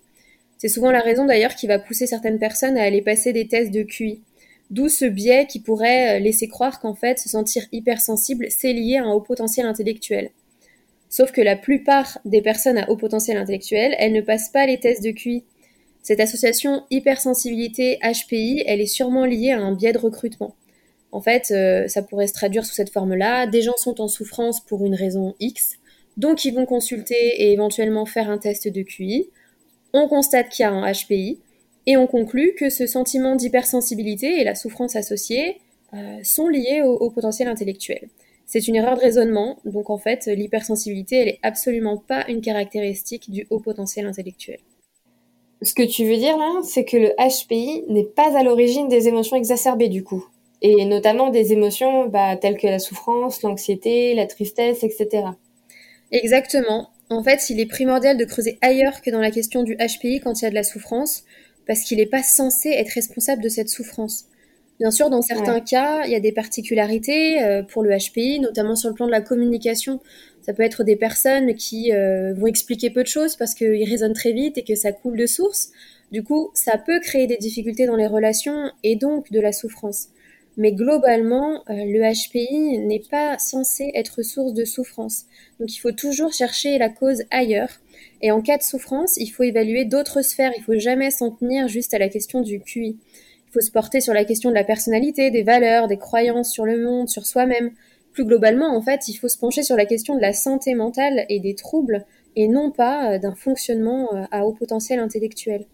C'est 0.58 0.68
souvent 0.68 0.90
la 0.90 1.00
raison 1.00 1.24
d'ailleurs 1.24 1.54
qui 1.54 1.66
va 1.66 1.78
pousser 1.78 2.06
certaines 2.06 2.38
personnes 2.38 2.76
à 2.76 2.82
aller 2.82 3.00
passer 3.00 3.32
des 3.32 3.48
tests 3.48 3.72
de 3.72 3.84
QI. 3.84 4.20
D'où 4.68 4.90
ce 4.90 5.06
biais 5.06 5.46
qui 5.46 5.60
pourrait 5.60 6.20
laisser 6.20 6.46
croire 6.46 6.78
qu'en 6.78 6.94
fait, 6.94 7.18
se 7.18 7.30
sentir 7.30 7.64
hypersensible, 7.72 8.48
c'est 8.50 8.74
lié 8.74 8.98
à 8.98 9.04
un 9.04 9.12
haut 9.12 9.20
potentiel 9.22 9.64
intellectuel. 9.64 10.30
Sauf 11.14 11.30
que 11.30 11.40
la 11.40 11.54
plupart 11.54 12.18
des 12.24 12.42
personnes 12.42 12.76
à 12.76 12.90
haut 12.90 12.96
potentiel 12.96 13.36
intellectuel, 13.36 13.94
elles 14.00 14.12
ne 14.12 14.20
passent 14.20 14.48
pas 14.48 14.66
les 14.66 14.80
tests 14.80 15.04
de 15.04 15.12
QI. 15.12 15.44
Cette 16.02 16.18
association 16.18 16.82
hypersensibilité-HPI, 16.90 18.64
elle 18.66 18.80
est 18.80 18.86
sûrement 18.86 19.24
liée 19.24 19.52
à 19.52 19.60
un 19.60 19.76
biais 19.76 19.92
de 19.92 19.98
recrutement. 19.98 20.56
En 21.12 21.20
fait, 21.20 21.52
euh, 21.52 21.86
ça 21.86 22.02
pourrait 22.02 22.26
se 22.26 22.32
traduire 22.32 22.66
sous 22.66 22.74
cette 22.74 22.90
forme-là. 22.90 23.46
Des 23.46 23.62
gens 23.62 23.76
sont 23.76 24.00
en 24.00 24.08
souffrance 24.08 24.60
pour 24.60 24.84
une 24.84 24.96
raison 24.96 25.36
X, 25.38 25.76
donc 26.16 26.44
ils 26.44 26.52
vont 26.52 26.66
consulter 26.66 27.14
et 27.14 27.52
éventuellement 27.52 28.06
faire 28.06 28.28
un 28.28 28.38
test 28.38 28.66
de 28.66 28.82
QI. 28.82 29.30
On 29.92 30.08
constate 30.08 30.48
qu'il 30.48 30.64
y 30.64 30.66
a 30.66 30.72
un 30.72 30.90
HPI 30.90 31.38
et 31.86 31.96
on 31.96 32.08
conclut 32.08 32.56
que 32.58 32.70
ce 32.70 32.88
sentiment 32.88 33.36
d'hypersensibilité 33.36 34.40
et 34.40 34.42
la 34.42 34.56
souffrance 34.56 34.96
associée 34.96 35.58
euh, 35.92 36.18
sont 36.24 36.48
liés 36.48 36.82
au 36.82 37.08
potentiel 37.10 37.46
intellectuel. 37.46 38.08
C'est 38.46 38.68
une 38.68 38.76
erreur 38.76 38.96
de 38.96 39.00
raisonnement, 39.00 39.58
donc 39.64 39.90
en 39.90 39.98
fait, 39.98 40.26
l'hypersensibilité, 40.26 41.16
elle 41.16 41.28
est 41.28 41.40
absolument 41.42 41.96
pas 41.96 42.24
une 42.28 42.40
caractéristique 42.40 43.30
du 43.30 43.46
haut 43.50 43.60
potentiel 43.60 44.06
intellectuel. 44.06 44.58
Ce 45.62 45.72
que 45.72 45.82
tu 45.82 46.04
veux 46.04 46.16
dire 46.16 46.36
là, 46.36 46.60
c'est 46.62 46.84
que 46.84 46.96
le 46.96 47.12
HPI 47.18 47.84
n'est 47.88 48.04
pas 48.04 48.36
à 48.36 48.42
l'origine 48.42 48.88
des 48.88 49.08
émotions 49.08 49.36
exacerbées 49.36 49.88
du 49.88 50.04
coup, 50.04 50.26
et 50.60 50.84
notamment 50.84 51.30
des 51.30 51.52
émotions 51.52 52.06
bah, 52.06 52.36
telles 52.36 52.58
que 52.58 52.66
la 52.66 52.78
souffrance, 52.78 53.42
l'anxiété, 53.42 54.14
la 54.14 54.26
tristesse, 54.26 54.84
etc. 54.84 55.24
Exactement. 56.12 56.90
En 57.10 57.22
fait, 57.22 57.50
il 57.50 57.60
est 57.60 57.66
primordial 57.66 58.16
de 58.16 58.24
creuser 58.24 58.58
ailleurs 58.60 59.00
que 59.00 59.10
dans 59.10 59.20
la 59.20 59.30
question 59.30 59.62
du 59.62 59.76
HPI 59.76 60.20
quand 60.20 60.40
il 60.40 60.44
y 60.44 60.46
a 60.46 60.50
de 60.50 60.54
la 60.54 60.62
souffrance, 60.62 61.24
parce 61.66 61.80
qu'il 61.80 61.98
n'est 61.98 62.06
pas 62.06 62.22
censé 62.22 62.70
être 62.70 62.90
responsable 62.90 63.42
de 63.42 63.48
cette 63.48 63.68
souffrance. 63.68 64.26
Bien 64.80 64.90
sûr, 64.90 65.08
dans 65.08 65.22
certains 65.22 65.60
cas, 65.60 66.04
il 66.04 66.10
y 66.10 66.16
a 66.16 66.20
des 66.20 66.32
particularités 66.32 67.40
euh, 67.42 67.62
pour 67.62 67.84
le 67.84 67.96
HPI, 67.96 68.40
notamment 68.40 68.74
sur 68.74 68.88
le 68.88 68.94
plan 68.94 69.06
de 69.06 69.12
la 69.12 69.20
communication. 69.20 70.00
Ça 70.42 70.52
peut 70.52 70.64
être 70.64 70.82
des 70.82 70.96
personnes 70.96 71.54
qui 71.54 71.92
euh, 71.92 72.34
vont 72.34 72.48
expliquer 72.48 72.90
peu 72.90 73.02
de 73.02 73.08
choses 73.08 73.36
parce 73.36 73.54
qu'ils 73.54 73.88
raisonnent 73.88 74.14
très 74.14 74.32
vite 74.32 74.58
et 74.58 74.64
que 74.64 74.74
ça 74.74 74.90
coule 74.90 75.16
de 75.16 75.26
source. 75.26 75.70
Du 76.10 76.24
coup, 76.24 76.50
ça 76.54 76.76
peut 76.76 76.98
créer 77.00 77.26
des 77.28 77.36
difficultés 77.36 77.86
dans 77.86 77.94
les 77.94 78.08
relations 78.08 78.70
et 78.82 78.96
donc 78.96 79.30
de 79.30 79.40
la 79.40 79.52
souffrance. 79.52 80.08
mais 80.56 80.72
globalement, 80.72 81.62
euh, 81.70 81.74
le 81.86 82.00
HPI 82.00 82.78
n'est 82.78 83.02
pas 83.10 83.38
censé 83.38 83.90
être 83.94 84.22
source 84.22 84.54
de 84.54 84.64
souffrance. 84.64 85.24
Donc 85.58 85.74
il 85.74 85.78
faut 85.78 85.92
toujours 85.92 86.32
chercher 86.32 86.78
la 86.78 86.88
cause 86.88 87.24
ailleurs. 87.30 87.80
Et 88.22 88.30
en 88.30 88.40
cas 88.40 88.58
de 88.58 88.62
souffrance, 88.62 89.16
il 89.16 89.28
faut 89.28 89.42
évaluer 89.44 89.84
d'autres 89.84 90.22
sphères. 90.22 90.52
Il 90.56 90.62
faut 90.62 90.78
jamais 90.78 91.10
s'en 91.10 91.30
tenir 91.30 91.68
juste 91.68 91.94
à 91.94 91.98
la 91.98 92.08
question 92.08 92.40
du 92.40 92.60
QI. 92.60 92.98
Faut 93.54 93.60
se 93.60 93.70
porter 93.70 94.00
sur 94.00 94.14
la 94.14 94.24
question 94.24 94.50
de 94.50 94.54
la 94.56 94.64
personnalité, 94.64 95.30
des 95.30 95.44
valeurs, 95.44 95.86
des 95.86 95.96
croyances 95.96 96.50
sur 96.50 96.64
le 96.64 96.76
monde, 96.76 97.08
sur 97.08 97.24
soi-même. 97.24 97.70
Plus 98.12 98.24
globalement, 98.24 98.76
en 98.76 98.82
fait, 98.82 99.06
il 99.06 99.14
faut 99.14 99.28
se 99.28 99.38
pencher 99.38 99.62
sur 99.62 99.76
la 99.76 99.86
question 99.86 100.16
de 100.16 100.20
la 100.20 100.32
santé 100.32 100.74
mentale 100.74 101.24
et 101.28 101.38
des 101.38 101.54
troubles, 101.54 102.04
et 102.34 102.48
non 102.48 102.72
pas 102.72 103.12
euh, 103.12 103.18
d'un 103.20 103.36
fonctionnement 103.36 104.12
euh, 104.12 104.24
à 104.32 104.44
haut 104.44 104.54
potentiel 104.54 104.98
intellectuel. 104.98 105.66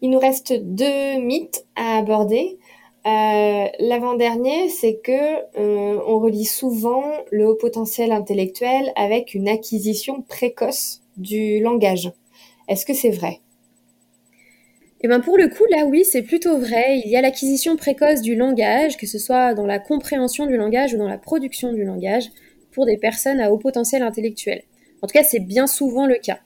Il 0.00 0.08
nous 0.08 0.18
reste 0.18 0.54
deux 0.54 1.20
mythes 1.20 1.66
à 1.76 1.98
aborder. 1.98 2.56
Euh, 3.04 3.66
l'avant-dernier, 3.78 4.70
c'est 4.70 5.00
que 5.04 5.58
on 5.58 6.18
relie 6.18 6.46
souvent 6.46 7.04
le 7.30 7.46
haut 7.46 7.56
potentiel 7.56 8.10
intellectuel 8.10 8.90
avec 8.96 9.34
une 9.34 9.50
acquisition 9.50 10.22
précoce 10.22 11.02
du 11.18 11.60
langage. 11.60 12.10
Est-ce 12.68 12.86
que 12.86 12.94
c'est 12.94 13.10
vrai? 13.10 13.40
Eh 15.02 15.08
ben 15.08 15.20
pour 15.20 15.38
le 15.38 15.48
coup, 15.48 15.64
là 15.70 15.86
oui, 15.86 16.04
c'est 16.04 16.22
plutôt 16.22 16.58
vrai. 16.58 17.00
Il 17.04 17.10
y 17.10 17.16
a 17.16 17.22
l'acquisition 17.22 17.76
précoce 17.76 18.20
du 18.20 18.36
langage, 18.36 18.96
que 18.98 19.06
ce 19.06 19.18
soit 19.18 19.54
dans 19.54 19.66
la 19.66 19.78
compréhension 19.78 20.46
du 20.46 20.56
langage 20.56 20.92
ou 20.92 20.98
dans 20.98 21.08
la 21.08 21.18
production 21.18 21.72
du 21.72 21.84
langage, 21.84 22.30
pour 22.72 22.84
des 22.84 22.98
personnes 22.98 23.40
à 23.40 23.50
haut 23.50 23.58
potentiel 23.58 24.02
intellectuel. 24.02 24.62
En 25.02 25.06
tout 25.06 25.14
cas, 25.14 25.24
c'est 25.24 25.40
bien 25.40 25.66
souvent 25.66 26.06
le 26.06 26.16
cas. 26.16 26.38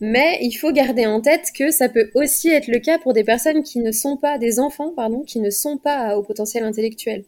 Mais 0.00 0.38
il 0.42 0.52
faut 0.52 0.72
garder 0.72 1.06
en 1.06 1.20
tête 1.20 1.50
que 1.56 1.70
ça 1.70 1.88
peut 1.88 2.10
aussi 2.16 2.48
être 2.48 2.66
le 2.66 2.80
cas 2.80 2.98
pour 2.98 3.12
des 3.12 3.22
personnes 3.22 3.62
qui 3.62 3.78
ne 3.78 3.92
sont 3.92 4.16
pas, 4.16 4.36
des 4.36 4.58
enfants, 4.58 4.92
pardon, 4.96 5.20
qui 5.20 5.38
ne 5.38 5.50
sont 5.50 5.78
pas 5.78 6.18
au 6.18 6.24
potentiel 6.24 6.64
intellectuel. 6.64 7.24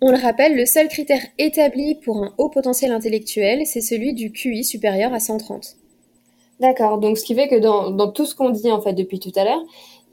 On 0.00 0.10
le 0.10 0.16
rappelle, 0.16 0.56
le 0.56 0.66
seul 0.66 0.88
critère 0.88 1.22
établi 1.38 1.94
pour 1.94 2.24
un 2.24 2.34
haut 2.36 2.48
potentiel 2.48 2.90
intellectuel, 2.90 3.64
c'est 3.64 3.80
celui 3.80 4.12
du 4.12 4.32
QI 4.32 4.64
supérieur 4.64 5.14
à 5.14 5.20
130. 5.20 5.76
D'accord, 6.58 6.98
donc 6.98 7.16
ce 7.16 7.24
qui 7.24 7.34
fait 7.34 7.48
que 7.48 7.58
dans, 7.58 7.90
dans 7.90 8.10
tout 8.10 8.26
ce 8.26 8.34
qu'on 8.34 8.50
dit 8.50 8.70
en 8.70 8.80
fait 8.82 8.92
depuis 8.92 9.20
tout 9.20 9.32
à 9.36 9.44
l'heure, 9.44 9.62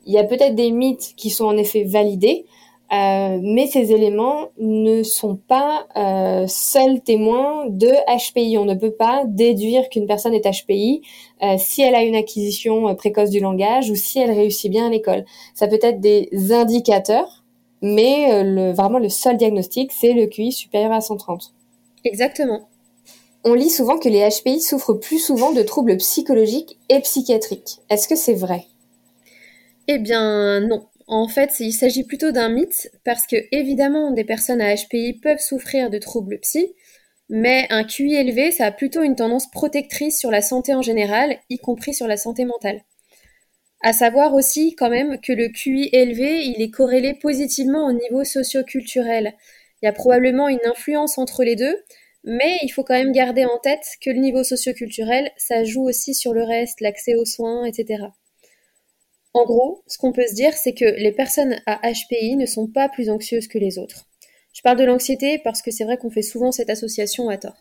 il 0.07 0.13
y 0.13 0.17
a 0.17 0.23
peut-être 0.23 0.55
des 0.55 0.71
mythes 0.71 1.13
qui 1.17 1.29
sont 1.29 1.45
en 1.45 1.57
effet 1.57 1.83
validés, 1.83 2.45
euh, 2.93 3.39
mais 3.41 3.67
ces 3.67 3.91
éléments 3.91 4.51
ne 4.57 5.03
sont 5.03 5.35
pas 5.35 5.85
euh, 5.97 6.45
seuls 6.47 7.01
témoins 7.01 7.65
de 7.67 7.89
HPI. 8.07 8.57
On 8.57 8.63
ne 8.63 8.75
peut 8.75 8.91
pas 8.91 9.23
déduire 9.25 9.89
qu'une 9.89 10.07
personne 10.07 10.33
est 10.33 10.49
HPI 10.49 11.01
euh, 11.43 11.55
si 11.57 11.81
elle 11.81 11.95
a 11.95 12.03
une 12.03 12.15
acquisition 12.15 12.95
précoce 12.95 13.29
du 13.29 13.41
langage 13.41 13.89
ou 13.89 13.95
si 13.95 14.19
elle 14.19 14.31
réussit 14.31 14.71
bien 14.71 14.87
à 14.87 14.89
l'école. 14.89 15.25
Ça 15.53 15.67
peut 15.67 15.79
être 15.81 15.99
des 15.99 16.29
indicateurs, 16.51 17.43
mais 17.81 18.43
le, 18.43 18.71
vraiment 18.71 18.99
le 18.99 19.09
seul 19.09 19.35
diagnostic, 19.35 19.91
c'est 19.91 20.13
le 20.13 20.27
QI 20.27 20.53
supérieur 20.53 20.93
à 20.93 21.01
130. 21.01 21.53
Exactement. 22.05 22.69
On 23.43 23.53
lit 23.53 23.69
souvent 23.69 23.97
que 23.97 24.07
les 24.07 24.27
HPI 24.29 24.61
souffrent 24.61 24.93
plus 24.93 25.19
souvent 25.19 25.51
de 25.51 25.61
troubles 25.61 25.97
psychologiques 25.97 26.77
et 26.87 27.01
psychiatriques. 27.01 27.79
Est-ce 27.89 28.07
que 28.07 28.15
c'est 28.15 28.33
vrai? 28.33 28.65
Eh 29.87 29.99
bien 29.99 30.59
non. 30.61 30.87
En 31.07 31.27
fait, 31.29 31.59
il 31.61 31.71
s'agit 31.71 32.03
plutôt 32.03 32.31
d'un 32.31 32.49
mythe 32.49 32.91
parce 33.05 33.25
que 33.27 33.37
évidemment 33.51 34.11
des 34.11 34.25
personnes 34.25 34.61
à 34.61 34.75
HPI 34.75 35.19
peuvent 35.21 35.39
souffrir 35.39 35.89
de 35.89 35.97
troubles 35.97 36.39
psy, 36.39 36.75
mais 37.29 37.65
un 37.69 37.83
QI 37.85 38.15
élevé, 38.15 38.51
ça 38.51 38.65
a 38.65 38.71
plutôt 38.71 39.03
une 39.03 39.15
tendance 39.15 39.49
protectrice 39.49 40.19
sur 40.19 40.31
la 40.31 40.41
santé 40.41 40.73
en 40.73 40.81
général, 40.81 41.37
y 41.49 41.57
compris 41.59 41.93
sur 41.93 42.07
la 42.07 42.17
santé 42.17 42.45
mentale. 42.45 42.81
À 43.81 43.93
savoir 43.93 44.33
aussi 44.33 44.75
quand 44.75 44.89
même 44.89 45.19
que 45.21 45.33
le 45.33 45.49
QI 45.49 45.89
élevé, 45.93 46.45
il 46.45 46.61
est 46.61 46.71
corrélé 46.71 47.13
positivement 47.13 47.85
au 47.87 47.93
niveau 47.93 48.23
socioculturel. 48.23 49.33
Il 49.81 49.85
y 49.85 49.89
a 49.89 49.93
probablement 49.93 50.49
une 50.49 50.65
influence 50.65 51.17
entre 51.17 51.43
les 51.43 51.55
deux, 51.55 51.75
mais 52.23 52.57
il 52.63 52.69
faut 52.69 52.83
quand 52.83 52.95
même 52.95 53.13
garder 53.13 53.45
en 53.45 53.59
tête 53.59 53.85
que 54.01 54.09
le 54.09 54.19
niveau 54.19 54.43
socioculturel, 54.43 55.31
ça 55.37 55.63
joue 55.63 55.83
aussi 55.87 56.13
sur 56.13 56.33
le 56.33 56.43
reste, 56.43 56.81
l'accès 56.81 57.15
aux 57.15 57.25
soins, 57.25 57.65
etc. 57.65 58.07
En 59.33 59.45
gros, 59.45 59.83
ce 59.87 59.97
qu'on 59.97 60.11
peut 60.11 60.27
se 60.27 60.33
dire, 60.33 60.53
c'est 60.53 60.73
que 60.73 60.85
les 60.85 61.11
personnes 61.11 61.57
à 61.65 61.79
HPI 61.91 62.35
ne 62.37 62.45
sont 62.45 62.67
pas 62.67 62.89
plus 62.89 63.09
anxieuses 63.09 63.47
que 63.47 63.57
les 63.57 63.77
autres. 63.77 64.07
Je 64.53 64.61
parle 64.61 64.77
de 64.77 64.85
l'anxiété 64.85 65.37
parce 65.43 65.61
que 65.61 65.69
c'est 65.69 65.83
vrai 65.83 65.97
qu'on 65.97 66.09
fait 66.09 66.23
souvent 66.23 66.51
cette 66.51 66.69
association 66.69 67.29
à 67.29 67.37
tort. 67.37 67.57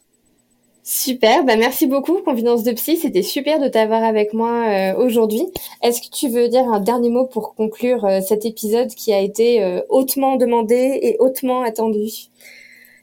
Super, 0.88 1.42
bah 1.42 1.56
merci 1.56 1.88
beaucoup 1.88 2.22
Confidence 2.22 2.62
de 2.62 2.70
Psy, 2.70 2.96
c'était 2.96 3.22
super 3.22 3.58
de 3.58 3.66
t'avoir 3.66 4.04
avec 4.04 4.32
moi 4.32 4.68
euh, 4.68 5.04
aujourd'hui. 5.04 5.42
Est-ce 5.82 6.00
que 6.00 6.14
tu 6.14 6.28
veux 6.28 6.46
dire 6.46 6.62
un 6.68 6.78
dernier 6.78 7.10
mot 7.10 7.26
pour 7.26 7.56
conclure 7.56 8.04
euh, 8.04 8.20
cet 8.20 8.44
épisode 8.44 8.90
qui 8.90 9.12
a 9.12 9.18
été 9.18 9.64
euh, 9.64 9.80
hautement 9.88 10.36
demandé 10.36 11.00
et 11.02 11.16
hautement 11.18 11.62
attendu? 11.62 12.30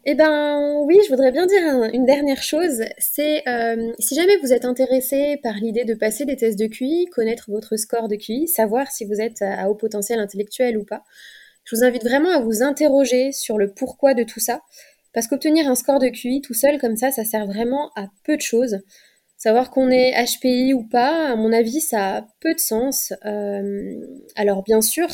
Eh 0.06 0.16
ben 0.16 0.82
oui, 0.84 1.00
je 1.06 1.10
voudrais 1.10 1.32
bien 1.32 1.46
dire 1.46 1.84
une 1.94 2.06
dernière 2.06 2.44
chose, 2.44 2.84
c'est 2.98 3.48
euh, 3.48 3.94
si 4.00 4.16
jamais 4.16 4.36
vous 4.44 4.52
êtes 4.52 4.66
intéressé 4.66 5.40
par 5.42 5.54
l'idée 5.56 5.86
de 5.86 5.94
passer 5.94 6.26
des 6.26 6.36
tests 6.36 6.60
de 6.60 6.68
QI, 6.68 7.06
connaître 7.06 7.50
votre 7.50 7.78
score 7.78 8.10
de 8.10 8.18
QI, 8.18 8.50
savoir 8.50 8.92
si 8.92 9.06
vous 9.06 9.22
êtes 9.22 9.42
à 9.42 9.70
haut 9.70 9.76
potentiel 9.76 10.20
intellectuel 10.20 10.78
ou 10.78 10.84
pas, 10.84 11.04
je 11.64 11.76
vous 11.76 11.86
invite 11.86 12.04
vraiment 12.04 12.32
à 12.32 12.42
vous 12.42 12.64
interroger 12.64 13.32
sur 13.32 13.58
le 13.58 13.74
pourquoi 13.74 14.14
de 14.14 14.24
tout 14.24 14.42
ça, 14.42 14.62
parce 15.14 15.28
qu'obtenir 15.28 15.70
un 15.70 15.76
score 15.76 16.00
de 16.00 16.10
QI 16.10 16.42
tout 16.42 16.54
seul 16.54 16.80
comme 16.80 16.98
ça, 16.98 17.12
ça 17.12 17.24
sert 17.24 17.46
vraiment 17.46 17.92
à 17.96 18.08
peu 18.26 18.36
de 18.36 18.42
choses. 18.42 18.80
Savoir 19.38 19.72
qu'on 19.72 19.90
est 19.90 20.14
HPI 20.26 20.74
ou 20.74 20.84
pas, 20.84 21.32
à 21.32 21.36
mon 21.36 21.54
avis, 21.54 21.80
ça 21.80 22.18
a 22.18 22.28
peu 22.42 22.54
de 22.54 22.60
sens. 22.60 23.14
Euh, 23.26 23.94
alors 24.36 24.64
bien 24.64 24.82
sûr, 24.82 25.08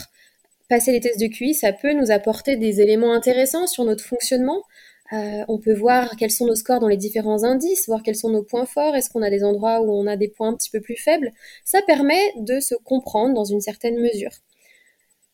passer 0.69 0.91
les 0.91 1.01
tests 1.01 1.19
de 1.19 1.27
QI, 1.27 1.53
ça 1.53 1.73
peut 1.73 1.93
nous 1.93 2.11
apporter 2.11 2.55
des 2.55 2.79
éléments 2.79 3.13
intéressants 3.13 3.67
sur 3.67 3.83
notre 3.83 4.03
fonctionnement. 4.03 4.63
Euh, 5.11 5.43
on 5.47 5.57
peut 5.57 5.73
voir 5.73 6.15
quels 6.17 6.31
sont 6.31 6.45
nos 6.45 6.55
scores 6.55 6.79
dans 6.79 6.87
les 6.87 6.97
différents 6.97 7.43
indices, 7.43 7.87
voir 7.87 8.03
quels 8.03 8.15
sont 8.15 8.29
nos 8.29 8.43
points 8.43 8.67
forts, 8.67 8.95
est-ce 8.95 9.09
qu'on 9.09 9.23
a 9.23 9.31
des 9.31 9.43
endroits 9.43 9.81
où 9.81 9.91
on 9.91 10.05
a 10.05 10.15
des 10.15 10.27
points 10.27 10.49
un 10.49 10.55
petit 10.55 10.69
peu 10.69 10.79
plus 10.79 10.95
faibles. 10.95 11.31
Ça 11.65 11.81
permet 11.81 12.21
de 12.37 12.59
se 12.59 12.75
comprendre 12.75 13.33
dans 13.33 13.45
une 13.45 13.61
certaine 13.61 13.99
mesure. 13.99 14.31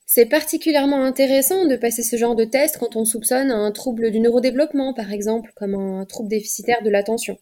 C'est 0.05 0.27
particulièrement 0.27 1.03
intéressant 1.03 1.65
de 1.65 1.75
passer 1.75 2.03
ce 2.03 2.15
genre 2.15 2.35
de 2.35 2.45
test 2.45 2.77
quand 2.77 2.95
on 2.95 3.03
soupçonne 3.03 3.51
un 3.51 3.71
trouble 3.71 4.11
du 4.11 4.19
neurodéveloppement, 4.21 4.93
par 4.93 5.11
exemple, 5.11 5.51
comme 5.55 5.75
un 5.75 6.05
trouble 6.05 6.29
déficitaire 6.29 6.81
de 6.83 6.89
l'attention. 6.89 7.37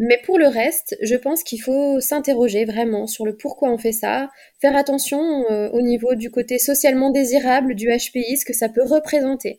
Mais 0.00 0.20
pour 0.24 0.38
le 0.38 0.46
reste, 0.46 0.96
je 1.02 1.16
pense 1.16 1.42
qu'il 1.42 1.60
faut 1.60 2.00
s'interroger 2.00 2.64
vraiment 2.64 3.08
sur 3.08 3.26
le 3.26 3.36
pourquoi 3.36 3.70
on 3.70 3.78
fait 3.78 3.92
ça, 3.92 4.30
faire 4.60 4.76
attention 4.76 5.50
euh, 5.50 5.70
au 5.70 5.82
niveau 5.82 6.14
du 6.14 6.30
côté 6.30 6.58
socialement 6.58 7.10
désirable 7.10 7.74
du 7.74 7.88
HPI, 7.88 8.36
ce 8.36 8.44
que 8.44 8.52
ça 8.52 8.68
peut 8.68 8.84
représenter. 8.84 9.58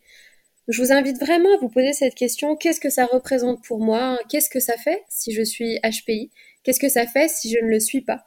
Je 0.69 0.81
vous 0.81 0.93
invite 0.93 1.19
vraiment 1.19 1.53
à 1.55 1.57
vous 1.59 1.67
poser 1.67 1.91
cette 1.91 2.15
question, 2.15 2.55
qu'est-ce 2.55 2.79
que 2.79 2.89
ça 2.89 3.05
représente 3.05 3.63
pour 3.63 3.79
moi? 3.79 4.17
Qu'est-ce 4.29 4.49
que 4.49 4.61
ça 4.61 4.77
fait 4.77 5.03
si 5.09 5.33
je 5.33 5.41
suis 5.41 5.77
HPI 5.79 6.31
Qu'est-ce 6.63 6.79
que 6.79 6.89
ça 6.89 7.05
fait 7.05 7.27
si 7.27 7.51
je 7.51 7.59
ne 7.63 7.69
le 7.69 7.79
suis 7.81 8.01
pas? 8.01 8.23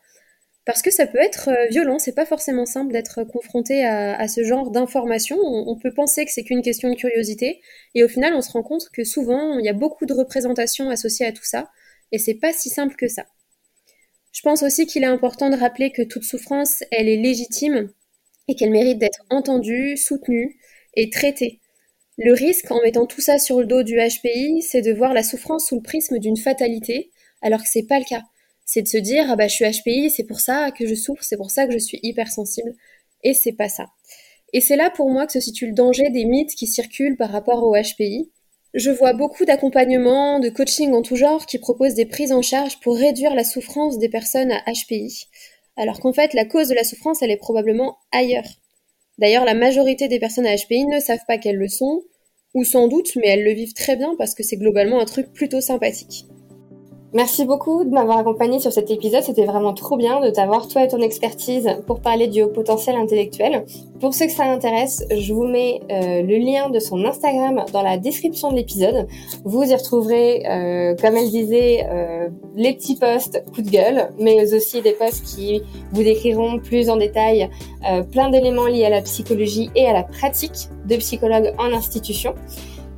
Parce 0.67 0.83
que 0.83 0.91
ça 0.91 1.07
peut 1.07 1.19
être 1.19 1.49
euh, 1.49 1.67
violent, 1.71 1.99
c'est 1.99 2.15
pas 2.15 2.27
forcément 2.27 2.67
simple 2.67 2.93
d'être 2.93 3.25
confronté 3.25 3.85
à, 3.85 4.29
ce 4.29 4.45
genre 4.45 4.71
d'informations. 4.71 5.39
on, 5.41 5.77
peut 5.77 5.95
penser 5.95 6.27
que 6.27 6.31
c'est 6.31 6.45
qu'une 6.45 6.63
question 6.63 6.91
de 6.91 6.95
curiosité, 6.95 7.63
et 7.95 8.05
au 8.05 8.09
final 8.09 8.35
on 8.35 8.43
se 8.43 8.53
rend 8.53 8.63
compte 8.63 8.91
que 8.93 9.03
souvent 9.03 9.59
il 9.59 9.65
y 9.65 9.69
a 9.71 9.73
beaucoup 9.73 10.05
de 10.05 10.13
représentations 10.13 10.91
associées 10.91 11.27
à 11.27 11.33
tout 11.33 11.45
ça 11.45 11.71
et 12.13 12.19
c'est 12.19 12.35
pas 12.35 12.53
si 12.53 12.69
simple 12.69 12.95
que 12.95 13.09
ça. 13.09 13.27
Je 14.33 14.41
pense 14.43 14.63
aussi 14.63 14.87
qu'il 14.87 15.03
est 15.03 15.07
important 15.07 15.51
de 15.51 15.57
rappeler 15.57 15.91
que 15.91 16.03
toute 16.03 16.25
souffrance, 16.25 16.85
elle 16.91 17.09
est 17.09 17.17
légitime 17.17 17.91
et 18.49 18.55
qu'elle 18.55 18.71
mérite 18.71 18.99
d'être 18.99 19.25
entendue, 19.31 19.97
soutenue 19.97 20.59
et 20.95 21.11
traitée. 21.11 21.61
Le 22.19 22.33
risque 22.33 22.71
en 22.71 22.81
mettant 22.83 23.07
tout 23.07 23.21
ça 23.21 23.39
sur 23.39 23.61
le 23.61 23.67
dos 23.67 23.83
du 23.83 23.97
HPI, 23.97 24.63
c'est 24.63 24.83
de 24.83 24.93
voir 24.93 25.15
la 25.15 25.23
souffrance 25.23 25.69
sous 25.69 25.77
le 25.77 25.83
prisme 25.83 26.19
d'une 26.19 26.37
fatalité, 26.37 27.11
alors 27.41 27.61
que 27.61 27.69
c'est 27.69 27.87
pas 27.87 27.99
le 27.99 28.05
cas. 28.05 28.23
C'est 28.65 28.83
de 28.83 28.89
se 28.89 28.99
dire 28.99 29.27
ah 29.29 29.37
bah 29.37 29.49
je 29.49 29.55
suis 29.55 29.65
HPI, 29.65 30.11
c'est 30.11 30.25
pour 30.25 30.41
ça 30.41 30.71
que 30.71 30.87
je 30.87 30.95
souffre, 30.95 31.23
c'est 31.25 31.37
pour 31.37 31.51
ça 31.51 31.67
que 31.67 31.73
je 31.73 31.79
suis 31.79 31.99
hypersensible, 32.03 32.75
et 33.23 33.35
c'est 33.35 33.53
pas 33.53 33.69
ça. 33.69 33.87
Et 34.53 34.61
c'est 34.61 34.77
là 34.77 34.91
pour 34.91 35.11
moi 35.11 35.27
que 35.27 35.33
se 35.33 35.41
situe 35.41 35.67
le 35.67 35.73
danger 35.73 36.11
des 36.11 36.25
mythes 36.25 36.55
qui 36.55 36.67
circulent 36.67 37.17
par 37.17 37.31
rapport 37.31 37.65
au 37.65 37.75
HPI, 37.75 38.31
je 38.75 38.91
vois 38.91 39.13
beaucoup 39.13 39.45
d'accompagnements, 39.45 40.41
de 40.41 40.49
coaching 40.49 40.93
en 40.93 41.03
tout 41.03 41.17
genre 41.17 41.47
qui 41.47 41.59
proposent 41.59 41.95
des 41.95 42.07
prises 42.07 42.33
en 42.33 42.43
charge 42.43 42.81
pour 42.81 42.97
réduire 42.97 43.35
la 43.35 43.45
souffrance 43.45 43.99
des 43.99 44.09
personnes 44.09 44.53
à 44.53 44.63
HPI, 44.73 45.27
alors 45.77 46.01
qu'en 46.01 46.13
fait 46.13 46.33
la 46.35 46.45
cause 46.45 46.69
de 46.69 46.75
la 46.75 46.85
souffrance 46.85 47.23
elle 47.23 47.31
est 47.31 47.37
probablement 47.37 47.99
ailleurs. 48.13 48.49
D'ailleurs 49.19 49.45
la 49.45 49.55
majorité 49.55 50.09
des 50.09 50.19
personnes 50.19 50.47
à 50.47 50.57
HPI 50.57 50.87
ne 50.87 51.01
savent 51.01 51.25
pas 51.29 51.39
qu'elles 51.39 51.57
le 51.57 51.69
sont, 51.69 52.03
ou 52.55 52.65
sans 52.65 52.89
doute 52.89 53.15
mais 53.17 53.29
elles 53.29 53.45
le 53.45 53.53
vivent 53.53 53.75
très 53.75 53.97
bien 53.97 54.15
parce 54.17 54.35
que 54.35 54.43
c'est 54.43 54.57
globalement 54.57 55.01
un 55.01 55.07
truc 55.07 55.33
plutôt 55.33 55.61
sympathique. 55.61 56.25
Merci 57.15 57.45
beaucoup 57.45 57.85
de 57.85 57.91
m'avoir 57.91 58.17
accompagné 58.17 58.59
sur 58.59 58.73
cet 58.73 58.91
épisode. 58.91 59.23
C'était 59.23 59.45
vraiment 59.45 59.75
trop 59.75 59.99
bien 59.99 60.21
de 60.21 60.31
t'avoir, 60.31 60.67
toi 60.67 60.83
et 60.83 60.89
ton 60.89 61.03
expertise, 61.03 61.69
pour 61.87 62.01
parler 62.01 62.27
du 62.27 62.43
haut 62.43 62.49
potentiel 62.49 62.97
intellectuel. 62.97 63.67
Pour 64.01 64.15
ceux 64.15 64.25
que 64.25 64.33
ça 64.33 64.45
intéresse, 64.45 65.05
je 65.15 65.35
vous 65.35 65.45
mets 65.45 65.83
euh, 65.91 66.23
le 66.23 66.39
lien 66.39 66.71
de 66.71 66.79
son 66.79 67.05
Instagram 67.05 67.67
dans 67.71 67.83
la 67.83 67.99
description 67.99 68.51
de 68.51 68.57
l'épisode. 68.57 69.07
Vous 69.45 69.63
y 69.63 69.75
retrouverez, 69.75 70.43
euh, 70.49 70.95
comme 70.97 71.15
elle 71.19 71.29
disait, 71.29 71.87
euh, 71.87 72.29
les 72.57 72.73
petits 72.73 72.97
posts 72.97 73.45
coup 73.55 73.61
de 73.61 73.69
gueule, 73.69 74.09
mais 74.19 74.55
aussi 74.55 74.81
des 74.81 74.93
posts 74.93 75.23
qui 75.37 75.61
vous 75.93 76.03
décriront 76.03 76.61
plus 76.61 76.89
en 76.89 76.97
détail 76.97 77.51
plein 78.13 78.31
d'éléments 78.31 78.67
liés 78.67 78.85
à 78.85 78.91
la 78.91 79.03
psychologie 79.03 79.69
et 79.75 79.87
à 79.87 79.93
la 79.93 80.05
pratique 80.05 80.69
de 80.87 80.97
psychologue 80.97 81.53
en 81.59 81.73
institution. 81.73 82.35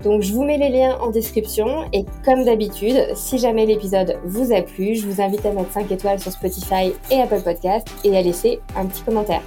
Donc 0.04 0.20
je 0.20 0.32
vous 0.32 0.44
mets 0.44 0.58
les 0.58 0.68
liens 0.68 0.98
en 1.00 1.10
description 1.10 1.88
et 1.94 2.04
comme 2.24 2.44
d'habitude, 2.44 2.96
si 3.14 3.38
jamais 3.38 3.64
l'épisode 3.64 4.18
vous 4.24 4.52
a 4.52 4.60
plu, 4.60 4.94
je 4.94 5.06
vous 5.06 5.22
invite 5.22 5.44
à 5.46 5.52
mettre 5.52 5.72
5 5.72 5.90
étoiles 5.90 6.20
sur 6.20 6.30
Spotify 6.30 6.92
et 7.10 7.20
Apple 7.22 7.40
Podcast 7.40 7.88
et 8.04 8.14
à 8.14 8.20
laisser 8.20 8.60
un 8.76 8.84
petit 8.84 9.02
commentaire. 9.02 9.42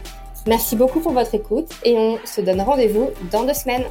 Merci 0.48 0.76
beaucoup 0.76 1.00
pour 1.00 1.12
votre 1.12 1.36
écoute 1.36 1.70
et 1.84 1.96
on 1.96 2.18
se 2.26 2.42
donne 2.42 2.62
rendez-vous 2.62 3.10
dans 3.32 3.44
deux 3.44 3.54
semaines. 3.54 3.84